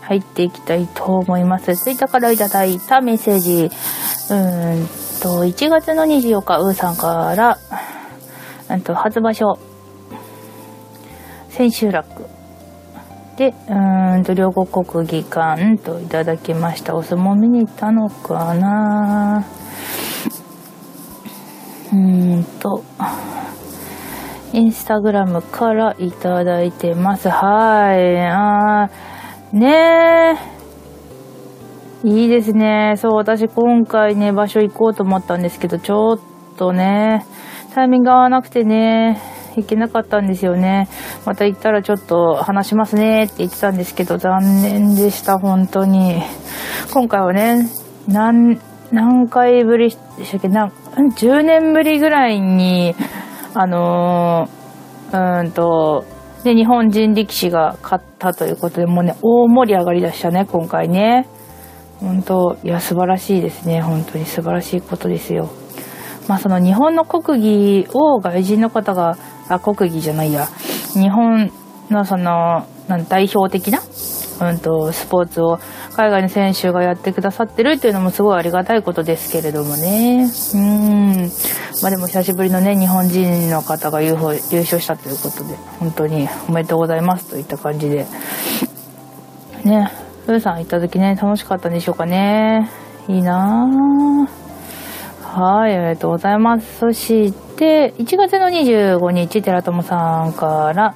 [0.00, 1.76] 入っていきたいと思います。
[1.76, 4.86] ツイッターからいただいたメッセージ、うーん
[5.20, 7.58] と、1月の24日、うーさんから、
[8.70, 9.58] うんと、初場所、
[11.50, 12.24] 千秋楽
[13.36, 16.94] で、うーんと、両国国技館といただきました。
[16.94, 19.44] お相撲見に行ったのかな
[21.92, 22.82] うーんと、
[24.52, 27.28] インスタグラムからいただいてます。
[27.28, 28.20] はい。
[28.26, 30.36] あーね
[32.04, 32.08] え。
[32.08, 32.94] いいですね。
[32.96, 36.18] そう、私今回ね、場所行こうと思ったんですけど、ちょっ
[36.56, 37.24] とね、
[37.74, 39.20] タイミング合わなくてね、
[39.56, 40.88] 行けなかったんですよね。
[41.26, 46.22] また行ったらちょっと話しますねって言ってたんですけど、残念でした、本当に。
[46.92, 47.68] 今回はね、
[48.08, 48.58] 何、
[48.90, 50.48] 何回ぶりでしたっけ？
[50.48, 52.96] な、10年ぶりぐらいに、
[53.54, 56.04] あのー、うんと、
[56.44, 61.28] で、日本人力士が勝ったということで、もうね、大盛り上がりでしたね、今回ね。
[62.00, 63.82] 本当いや、素晴らしいですね。
[63.82, 65.50] 本当に素晴らしいことですよ。
[66.28, 70.46] まあ、その日本の国技を外人の方が、あ、国技じゃないや、
[70.94, 71.50] 日本
[71.90, 73.80] のその、なん代表的な、
[74.48, 75.58] うんと、スポーツを
[76.00, 80.30] 海外の選手がやってくださってるっていうのもすごいありがたいことですけれどもね。
[80.54, 81.30] うん。
[81.82, 88.06] まあでも久しぶりのね、日本人の方が優勝したということで、本当におめでとうございますといった感じで。
[89.64, 89.92] ね、
[90.24, 92.70] ふーさん行った時ね、楽しかったんでしょうかね。
[93.06, 94.40] いいなぁ。
[95.22, 96.78] はい、ありがとうございます。
[96.78, 100.94] そして、1月の25日、寺友さんから、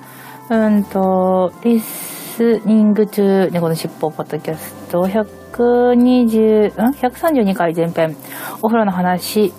[0.49, 8.17] うんと、リススニング中、猫のしっぽポッドキャスト120、ん ?132 回前編、
[8.61, 9.53] お風呂の話、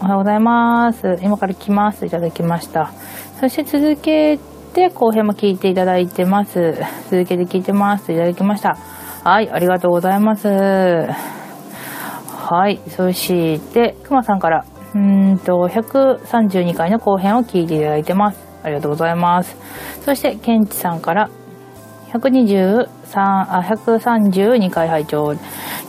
[0.00, 1.16] おはようございます。
[1.22, 2.04] 今から来ます。
[2.04, 2.90] いただきました。
[3.38, 4.36] そして続け
[4.74, 6.74] て、後編も聞いていただいてます。
[7.08, 8.12] 続けて聞いてます。
[8.12, 8.76] いただきました。
[9.22, 10.48] はい、ありがとうございます。
[10.48, 11.14] は
[12.68, 12.80] い。
[12.88, 18.40] そして、くまさんから、うんと、132回の後編を聞いていただいてます。
[18.64, 19.56] ありがとうございます。
[20.04, 21.30] そして、ケンチさんから、
[22.12, 25.34] 123あ132回拝聴。
[25.34, 25.40] 今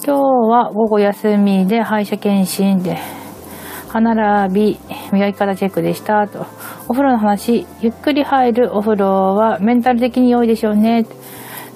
[0.04, 2.98] 日は午後休みで歯医者検診で
[3.88, 4.80] 歯並び
[5.14, 6.28] 磨き方チェックでした。
[6.28, 6.46] と。
[6.90, 11.06] お風呂の話ゆっくり入るお風呂はメンタル的に良いでしょうね。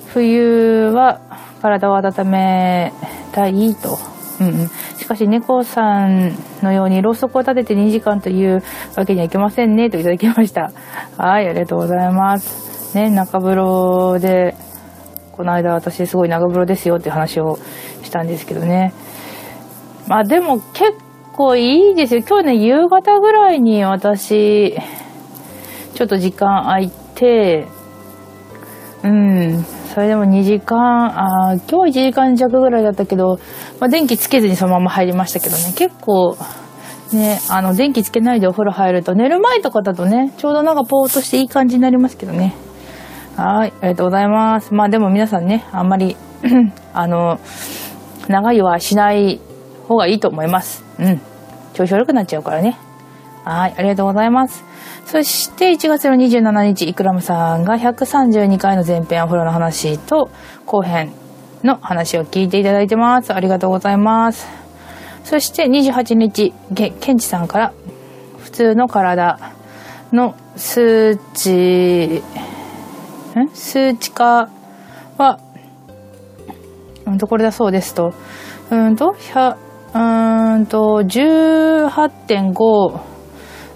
[0.08, 1.22] 冬は
[1.62, 2.94] 体を温め
[3.32, 3.76] たい。
[3.76, 3.98] と、
[4.42, 4.68] うんうん、
[4.98, 8.62] しかし猫さんのようにろうそくを立てて2時間という
[8.98, 9.90] わけにはいきませんね。
[9.90, 10.72] といただきました。
[11.18, 12.73] はいありがとうございます。
[12.96, 14.56] ね、中風呂で、
[15.34, 17.58] この間私すごい長風呂ですよって話を
[18.04, 18.94] したんですけどね。
[20.08, 20.94] まあでも結
[21.34, 22.22] 構いいですよ。
[22.28, 24.76] 今日ね、夕方ぐらいに私、
[25.96, 27.68] ちょっと時間空いて、
[29.04, 29.64] うん、
[29.94, 33.40] それでも2時間、あ今日1時間弱ぐらいだったけど、
[33.80, 36.38] まあ、電気つけずにそのまま入りましたけどね、結構、
[37.12, 42.56] ね、あの、電気つけないでお風呂入ると、寝る前とかだとね、ちょうどなんかぽーっとしていい感じになりますけどね。
[43.36, 44.74] はい、ありがとうございます。
[44.74, 46.16] まあでも皆さんね、あんまり、
[46.94, 47.40] あの、
[48.28, 49.40] 長湯はしない
[49.88, 50.84] 方がいいと思います。
[51.00, 51.22] うん。
[51.74, 52.78] 調子悪くなっちゃうからね。
[53.44, 54.64] はい、ありがとうございます。
[55.06, 60.30] そして1月の27日、イクラムさんが132回の前編お風呂の話と
[60.66, 61.12] 後編
[61.64, 63.34] の話を聞いていただいてます。
[63.34, 64.48] ありがとうございます。
[65.24, 67.74] そして28日、ケケンチさんから
[68.40, 69.40] 普通の体
[70.12, 72.24] の数値、
[73.54, 74.50] 数値化
[75.18, 75.40] は、
[77.06, 78.14] うんと、これだそうですと、
[78.72, 83.00] うんと、うんと、18.5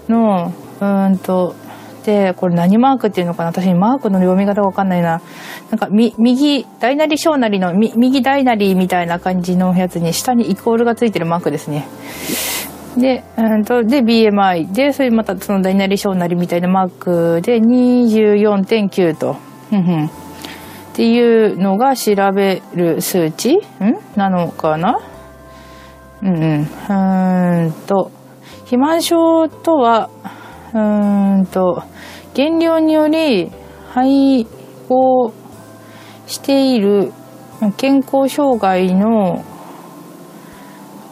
[0.08, 1.54] の、うんと、
[2.04, 3.50] で、これ何マークっていうのかな？
[3.50, 5.20] 私マークの読み方わかんないな。
[5.70, 11.86] なんか、み、右、大なり小なりの、み、右大なりみたいな感じのやつに、下にイコールがついてるマークですね。
[12.96, 19.36] で、うんと、で、BMI で、それまたその大なり小なりみたいなマークで24.9と。
[19.68, 20.10] っ
[20.94, 23.56] ていうのが調べる数値？
[23.56, 23.60] ん？
[24.16, 24.98] なのかな？
[26.22, 26.68] うんうん。
[27.64, 28.10] うんと、
[28.60, 30.10] 肥満症とは、
[30.74, 30.78] う
[31.42, 31.82] んと、
[32.34, 33.52] 減量により
[33.90, 34.46] 配
[34.88, 35.32] 合
[36.26, 37.12] している
[37.76, 39.44] 健康障害の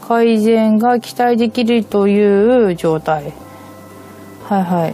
[0.06, 3.32] 改善が期待できるという状態。
[4.44, 4.90] はいはい。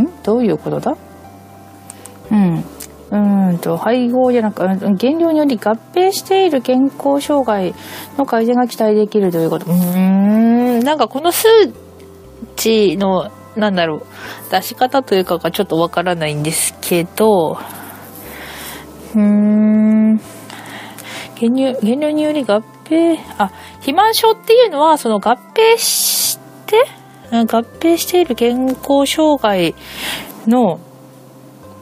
[0.00, 0.08] ん？
[0.22, 0.96] どういうことだ？
[2.30, 2.64] うん。
[3.10, 4.64] うんと、配合じゃなく、
[4.94, 7.74] 減量により合併している健康障害
[8.16, 9.66] の改善が期待できるということ。
[9.66, 11.48] うーん、なんかこの数
[12.54, 14.02] 値の、なんだろう、
[14.52, 17.58] 出し方というかがちょっとわからないんですけど、
[19.14, 20.20] うーん、
[21.34, 26.84] 減量、減量により合併、あ、肥満症っていうのは、その合併して、
[27.32, 29.74] 合併している健康障害
[30.46, 30.78] の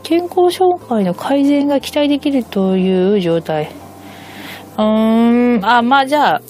[0.08, 3.70] 健康障害の改善が期待できるという状態。
[4.78, 6.42] うーん、あ、まあじゃあ、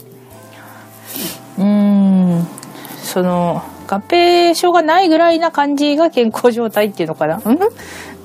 [1.58, 2.46] うーん、
[3.02, 7.42] その、合併症がないぐらいな感じが健康状態っていうのかな？
[7.44, 7.58] うん？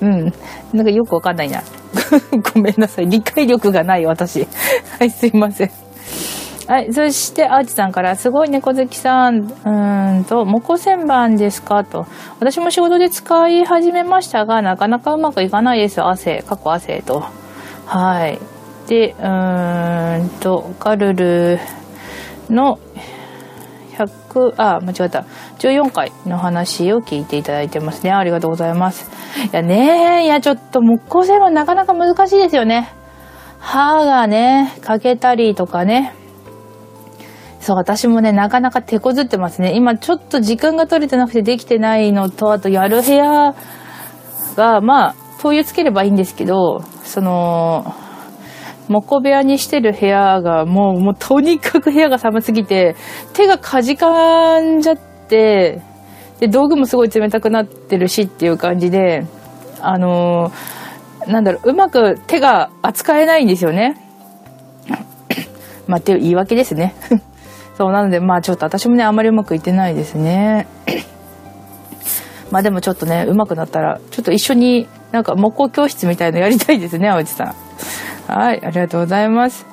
[0.02, 0.32] うん。
[0.72, 1.64] なんかよくわかんないな。
[2.54, 3.08] ごめんなさい。
[3.08, 4.46] 理解力がない私。
[5.00, 5.70] はい、すいません。
[6.66, 6.92] はい。
[6.92, 11.84] そして、アーチさんから、すごい猫好きさん、うんと、モコ旋盤ですか？
[11.84, 12.06] と。
[12.40, 16.02] 私も仕事で使い始めましたが、なかなかうまくいかないです。
[16.02, 17.24] 汗、過去汗と。
[17.86, 18.38] はい。
[18.88, 21.58] で、うーんと、ガルル
[22.48, 22.78] の
[23.96, 25.24] 100、あ、間違った。
[25.58, 28.12] 14回の話を聞いていただいてますね。
[28.12, 29.10] ありがとうございます。
[29.46, 32.92] いやねいやちょっと木工製論なかなか難しいですよね。
[33.58, 36.14] 歯がね、欠けたりとかね。
[37.64, 39.72] そう、私もね、なかなか手こずってますね。
[39.74, 43.54] 今ちょっと時間が取れてなくてできてないのと、あとやる部屋
[44.54, 47.94] が、まあ、灯油つければいいんですけど、その、
[48.88, 52.96] 木工部屋にしてる部屋がもう、もうとにかく部屋が寒すぎて、
[53.32, 55.80] 手がかじかんじゃって、
[56.40, 59.26] で、道具もすごい冷たくなってるしっていう感じで、
[59.80, 60.84] あのー
[61.26, 63.96] なんだろう、うまく手が扱えないんですよね。
[65.86, 66.94] まあ、っていう言い訳ですね。
[67.76, 70.66] そう、なので、まあちょっと私もね、あんまりうまくいってないですね。
[72.50, 77.54] まあでもちょっとね、うまくなったら、ちょっと一緒になんか木工教室みたいのやりたいですね、青地さん。
[78.26, 79.66] はい、ありがとうございます。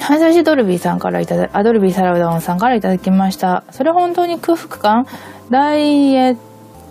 [0.00, 3.64] はい、そしてドルビーさんからいただ、あ、ドルビーサラダオンさんからいただきました。
[3.70, 5.06] それ本当に空腹感？
[5.50, 6.36] ダイエッ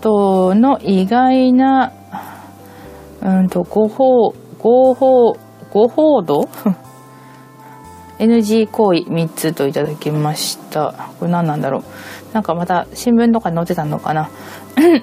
[0.00, 1.92] トの意外な、
[3.22, 5.36] うんと、ご法、ご法、
[5.72, 6.48] ご法度？
[8.24, 11.10] NG 行為3つといただきました。
[11.18, 12.34] これ何なんだろう。
[12.34, 14.30] なんかまた新聞とかに載ってたのかな。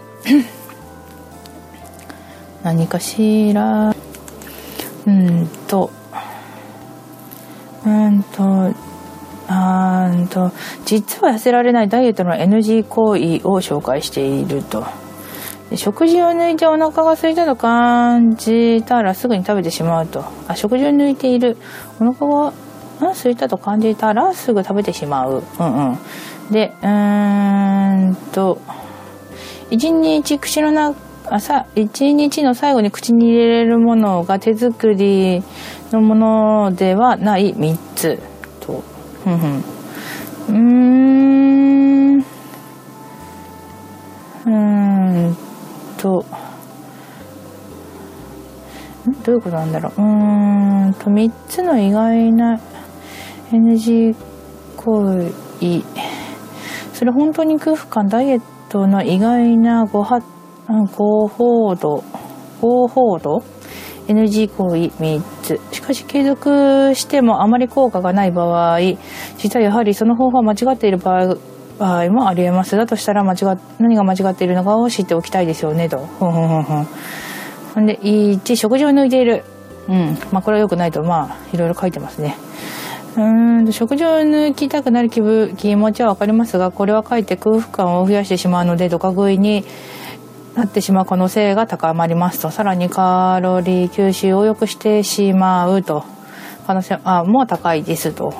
[2.64, 3.96] 何かしら。
[5.06, 5.90] うんと。
[7.86, 8.74] うんと。
[9.48, 10.52] あーんと。
[10.86, 14.86] 実は痩せられないダイエットの NG 行為を紹介していると。
[15.76, 20.24] 食事を抜いてお腹が空いたと感じたらすぐに食べてしまうと。
[20.48, 21.58] あ食事を抜いている。
[22.00, 22.54] お腹が
[23.02, 25.44] うん空いたと感じたらすぐ食べてしまう。
[25.60, 25.98] うんうん。
[26.52, 28.60] でうーんと
[29.70, 30.96] 一日口の中
[31.30, 35.42] 朝一日の最後に口に入れるものが手作り
[35.92, 38.20] のものではない3つ。
[38.60, 38.84] と。
[39.24, 39.64] ふんふん。
[40.50, 40.54] うー
[42.18, 42.20] ん。
[42.20, 45.38] うーん
[45.98, 46.26] と。
[49.24, 50.02] どういうことなんだろう。
[50.02, 52.60] うーんと3つの意外な
[53.52, 54.16] NG
[54.78, 55.84] 行為。
[56.94, 60.22] それ本当に空腹感ダイエットの意外なごは
[60.96, 62.04] 合法度
[62.62, 63.44] 合法度
[64.08, 65.60] NG 行為3つ。
[65.72, 68.80] しかし継続してもあまり効果がない場合
[69.38, 71.38] 実はやはりその方法は間違っている場合
[71.80, 72.78] 場合もありえます。
[72.78, 75.98] だとしたら間違何が間違っているのかを知っておきたいですよねと。
[75.98, 76.88] ふんふんふんふん。
[77.74, 79.44] ほんで1食事を抜いている。
[79.90, 80.18] うん。
[80.32, 82.36] まあこれは良くないとまあいろいろ書いてますね。
[83.18, 89.66] うん食事を抜きたくなる気分気持ちは分かりますがこれはかえって空腹感を増やしてしまうのでドカ食いに
[90.56, 92.52] なってしまう可能性が高まりますと。
[92.52, 96.04] さらにカロリー吸収を良くしてしまうと
[96.68, 98.34] 可能性あもう高いですと。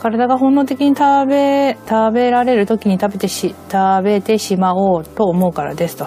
[0.00, 6.06] 体が本能的に食べ食べられる時に食べてし食べてしまおうと思うからですと。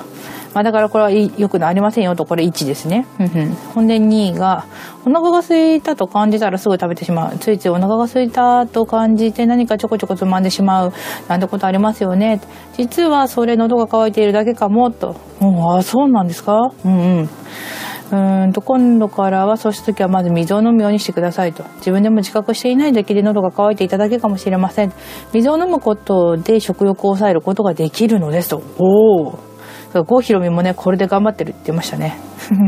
[0.53, 3.07] まあ、だからこれはい良くなりませんよとこれ1ですね。
[3.19, 3.55] うんうん。
[3.73, 4.65] ほんで2が
[5.05, 7.37] お腹が空いたと感じたらすぐ食べてしまう。
[7.37, 10.93] ついついお腹が空いたと感じて何かちょこちょこつまんでしまう
[11.27, 12.41] なんてことありますよね。
[12.75, 16.71] 実はそれ喉が渇いているだけかもと、うん、あそうなんですか？
[16.83, 17.29] うんうん。
[18.11, 21.63] うーんと今度からはそうした時はまず水を飲むようにしてくださいと。
[21.77, 24.91] 自分でも自覚していないだけで喉が渇いていただけかもしれません。
[25.31, 28.61] 水を飲むことで食欲を抑えることができるのですと。
[28.77, 29.50] おお
[29.93, 32.17] 郷ひろみもねこれで頑張ってるって言ってましたね。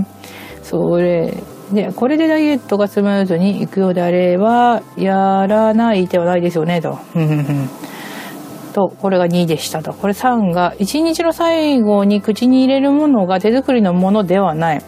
[0.63, 1.33] それ
[1.71, 6.99] でこれでダイエットがスムーズにいくようであればやらない手はないですよねと。
[8.73, 9.93] とこれが2でしたと。
[9.93, 14.81] これ3が1日の最後に口に入れるものが手作りのものではない。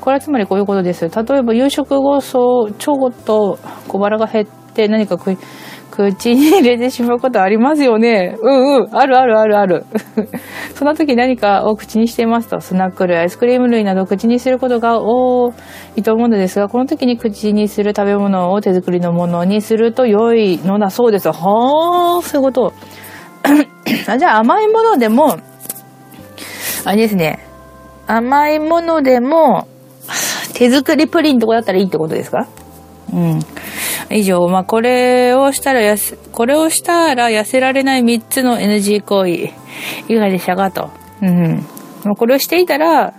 [0.00, 1.08] これはつまりこういうことです。
[1.08, 5.38] 例えば夕食後そうちょっと小腹が減って何か食い
[5.92, 8.36] 口に入れてしまうことありますよね。
[8.40, 8.96] うんうん。
[8.96, 9.84] あるあるあるある。
[10.74, 15.52] その時何かを口にしていますと、スナック類、アイスクリーム類など口にすることが多
[15.94, 21.28] いと思うのですが、この時に口にする食べ物を手作りのものにすると良いのだそうです。
[21.28, 22.72] はあ、そういうこと。
[24.08, 25.36] あじゃあ甘いものでも、
[26.84, 27.38] あれですね。
[28.06, 29.66] 甘いものでも、
[30.54, 32.46] 手作りプリンとかだったらいいってことですか？
[33.12, 33.40] うん。
[34.10, 39.48] 以上、まあ、これをしたらやす、これをしたら痩せられない3つの NG 行為、い
[40.14, 40.90] かがでしたかと。
[41.22, 41.66] うん。
[42.04, 43.14] まあこれをしていたら、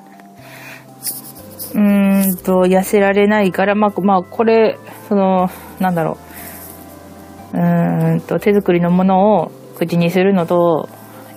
[1.74, 4.78] うーんと、痩せられないから、まあ、まあ、これ、
[5.10, 6.18] その、なんだろ
[7.54, 7.58] う。
[7.58, 10.88] うーんと、手作りのものを口にするのと、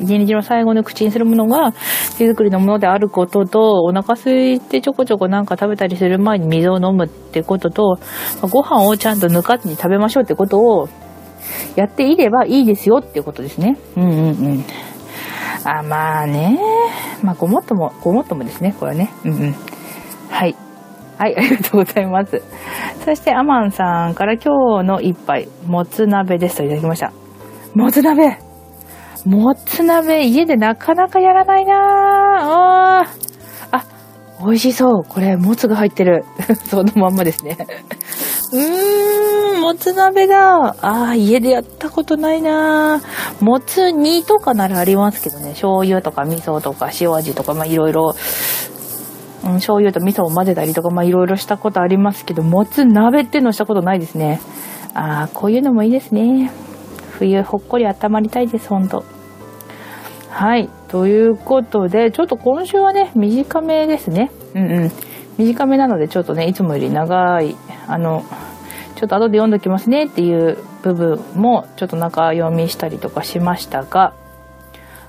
[0.01, 1.73] 一日の最後に口にするものが
[2.19, 7.99] 手作りのものであることと、お腹空いてちょこちょこなんか食べたりする前に水を飲むってことと、
[8.43, 10.89] ご飯をちゃんと抜かずに食べましょうってことを
[11.77, 13.79] やっていればいいですよっていうことですね。
[13.97, 14.65] うんうんうん。
[15.65, 16.59] あ、まあね。
[17.23, 19.11] まあごもっとも、ごもっともですね、これはね。
[19.25, 19.55] うんうん。
[20.31, 20.55] はい。
[21.19, 22.43] はい、ありがとうございます。
[23.05, 27.13] そして、アマンさんから今日の一杯、もつ鍋ですといただきました。
[27.75, 28.46] もつ鍋
[29.27, 31.75] もつ鍋家でなかなかやらないな。
[31.75, 33.07] あ
[33.73, 33.85] あ、
[34.41, 35.05] 美味しそう。
[35.05, 36.25] これ、もつが入ってる。
[36.71, 37.59] そのまんまですね。
[38.53, 40.77] うーん、もつ鍋だ。
[40.81, 43.45] あー家でやったことないなぁ。
[43.45, 45.51] もつ煮とかならありますけどね。
[45.51, 48.15] 醤油とか味噌とか塩味とか、まあいろいろ、
[49.45, 54.41] うん、醤油と味噌を混ぜたりとか、まあいろいろしたことありますけど、もつ鍋ってのしたことないですね。
[54.95, 56.53] あーこういうのもいいですね。
[57.19, 59.05] 冬ほっこり温まりたいです、ほんと。
[60.31, 60.69] はい。
[60.89, 64.31] ということで、ちょっと今週はね、短めですね。
[64.55, 64.93] うんうん。
[65.39, 67.57] 短めなので、ちょっとね、いつもより長い、
[67.87, 68.23] あの、
[68.97, 74.13] ちょっと後で読んどきますねっていう部分も、ちょっと中読みしたりとかしましたが、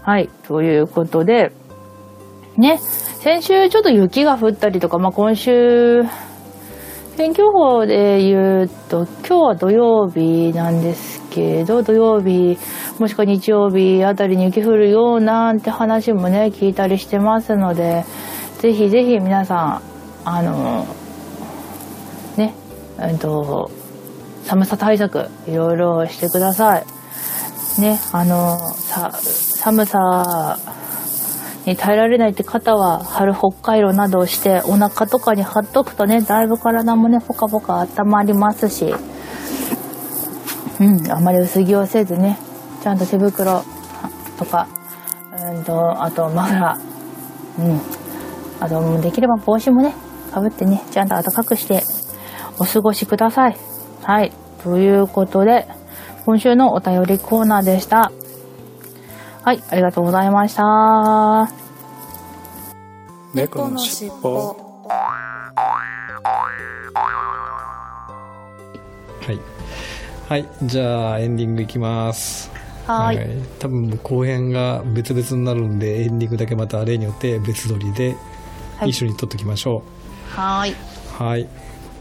[0.01, 0.29] はい。
[0.47, 1.51] ということで、
[2.55, 6.03] ね、先週ちょっと雪が降ったりとか、まあ今週、
[7.17, 12.57] 天気予報で言うと今日は土曜日なんですけど土曜日
[12.97, 18.05] もしくは日曜日あたりに雪降るようなんて話もね聞いたりしてますので
[18.57, 19.81] ぜひぜひ皆さん
[20.25, 20.87] あの
[22.37, 22.55] ね
[22.99, 23.69] えっと
[24.45, 26.85] 寒さ対策いろいろしてください。
[27.81, 30.57] ねあのさ寒さ
[31.65, 38.95] に耐えられないって方は春北海道などをしてお腹とかに貼っとくとねだいぶ体もねポカポカ温まりますし。
[40.79, 42.37] うんあまり薄着をせずね
[42.83, 43.63] ちゃんと手袋
[44.37, 44.67] とか
[45.53, 46.97] うんとあとマフラー
[47.59, 47.81] うん。
[48.59, 49.93] あとできれば帽子もね
[50.31, 51.83] かぶってねちゃんと暖かくして
[52.59, 53.57] お過ごしください。
[54.03, 54.31] はい。
[54.63, 55.67] ということで
[56.25, 58.11] 今週のお便りコーナーでした。
[59.43, 61.49] はい、ありがとうございました。
[63.33, 64.57] 猫のしっぽ
[69.21, 69.56] はい。
[70.27, 70.45] はい。
[70.63, 72.51] じゃあ、エンディングいきます。
[72.85, 73.43] はーい。
[73.59, 78.17] 多分後編が別々になるんで、エンディングだけまた例によって別撮りで
[78.77, 79.83] はい一緒に撮っておきましょ
[80.29, 80.71] はーい。
[80.73, 80.75] う。
[81.23, 81.47] はい。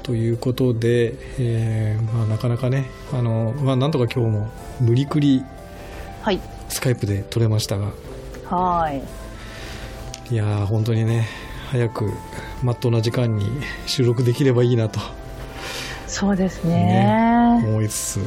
[0.03, 4.51] ということで、えーまあ、なかなかね、あの、まあ、なんとか今日も
[4.81, 5.45] 無理くり
[6.23, 6.41] はい。
[6.69, 7.93] スカイプで撮れましたが、
[8.45, 9.03] はーい。
[10.33, 11.29] いやー、本当にね、
[11.71, 12.13] 早く、
[12.65, 13.47] まっとうな時間に
[13.87, 14.99] 収録できればいいなと
[16.07, 17.63] そうですね。
[17.65, 18.21] 思いつつ、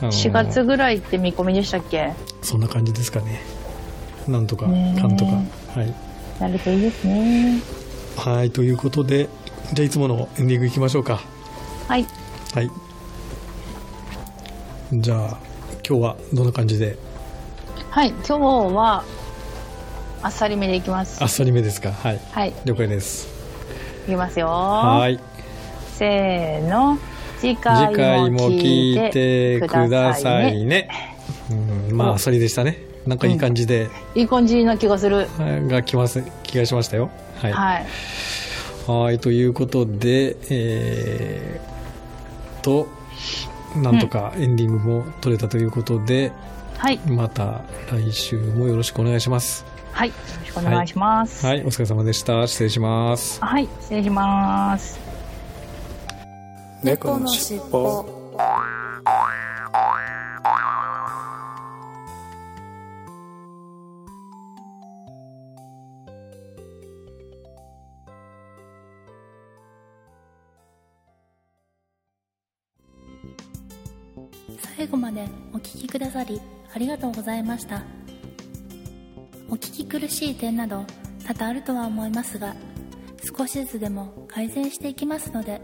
[0.00, 2.12] あの4月ぐらいって見込みでしたっけ？
[2.42, 3.40] そんな感じですかね。
[4.26, 5.32] なんとか、かんとか。
[5.78, 5.94] はい。
[6.40, 7.60] なるといいですね。
[8.16, 9.28] はい、ということで、
[9.72, 11.20] じゃあいつものエンディングいきましょうか。
[11.86, 12.06] はい。
[12.54, 12.70] はい。
[14.92, 15.38] じゃあ、
[15.88, 16.98] 今日はどんな感じで、
[17.90, 18.10] はい。
[18.10, 18.38] 今日
[18.74, 19.04] は、
[20.22, 21.22] あっさりめでいきます。
[21.22, 21.92] あっさりめですか？
[21.92, 22.20] はい。
[22.32, 22.52] はい。
[22.64, 23.28] 了解です。
[24.06, 24.48] いきますよ。
[24.48, 25.20] はい。
[25.94, 26.98] せーの。
[27.40, 30.60] 次次回も聞聞いいててくだささいね。
[30.60, 30.88] いね。
[31.90, 32.78] うん、まあ、あっさりでしたね。
[33.06, 35.28] なんかいい感じで、いい感じな気がする。
[35.38, 37.10] が来ます、気がしましたよ。
[37.36, 37.52] はい。
[37.52, 37.86] はい。
[38.86, 42.88] はい、ということで、えー、と、
[43.76, 46.32] なんとかエンディングも取れたということで、
[46.76, 46.98] はい。
[47.06, 49.64] また来週もよろしくお願いします。
[49.92, 50.08] はい。
[50.08, 51.46] よろしくお願いします。
[51.46, 52.46] はい、お疲れ様でした。
[52.46, 53.42] 失礼します。
[53.42, 53.68] はい。
[53.80, 55.07] 失礼します。
[56.82, 58.04] 猫のしっぽ
[74.76, 76.40] 最後までお聞きくださり
[76.72, 77.82] ありがとうございました。
[79.50, 80.84] お聞き苦しい点など
[81.26, 82.54] 多々あるとは思いますが
[83.36, 85.60] 少しずつでも改善していきますので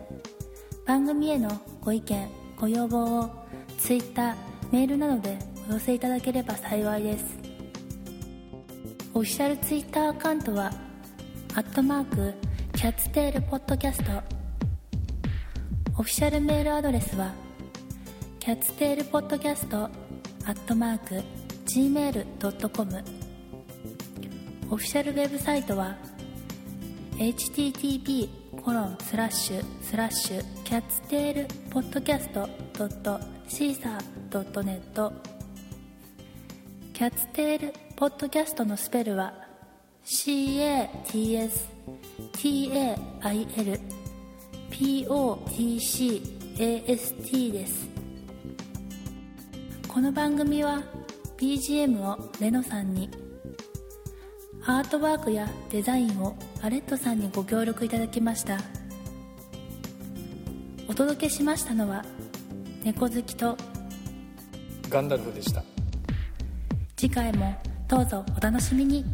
[0.87, 2.28] 番組へのご意見
[2.59, 3.30] ご要望を
[3.78, 4.37] Twitter
[4.70, 7.24] メールなどでお寄せいただければ幸いです。
[9.14, 10.70] オフィシャル Twitter アカウントは
[11.55, 12.35] アットマーク
[12.74, 14.45] キャッツテールポッドキャスト。
[15.97, 17.32] オフィシャルメールアドレスは
[18.41, 19.89] catstailpodcast ア
[20.51, 21.22] ットマーク
[21.66, 23.05] gmail.com
[24.70, 25.97] オフィシャルウェブサイトは
[27.16, 34.01] http コロンスラッシュスラッシュ catstailpodcast ドット Seesaa
[34.31, 35.12] ドットネット。
[36.95, 39.35] catstailpodcast のスペルは
[40.07, 40.89] CATSTAIL
[44.71, 46.33] POTCAST
[47.53, 47.87] です。
[49.87, 50.83] この番組は
[51.37, 53.11] BGM をレノさんに
[54.67, 58.59] アートワークやデザインをアレットさんにご協力いただきました。
[60.89, 62.03] お届けしましたのは
[62.83, 63.59] 猫好きと
[64.89, 65.62] ガンダルフでした。
[66.97, 67.55] 次回も
[67.89, 69.05] どうぞお楽しみに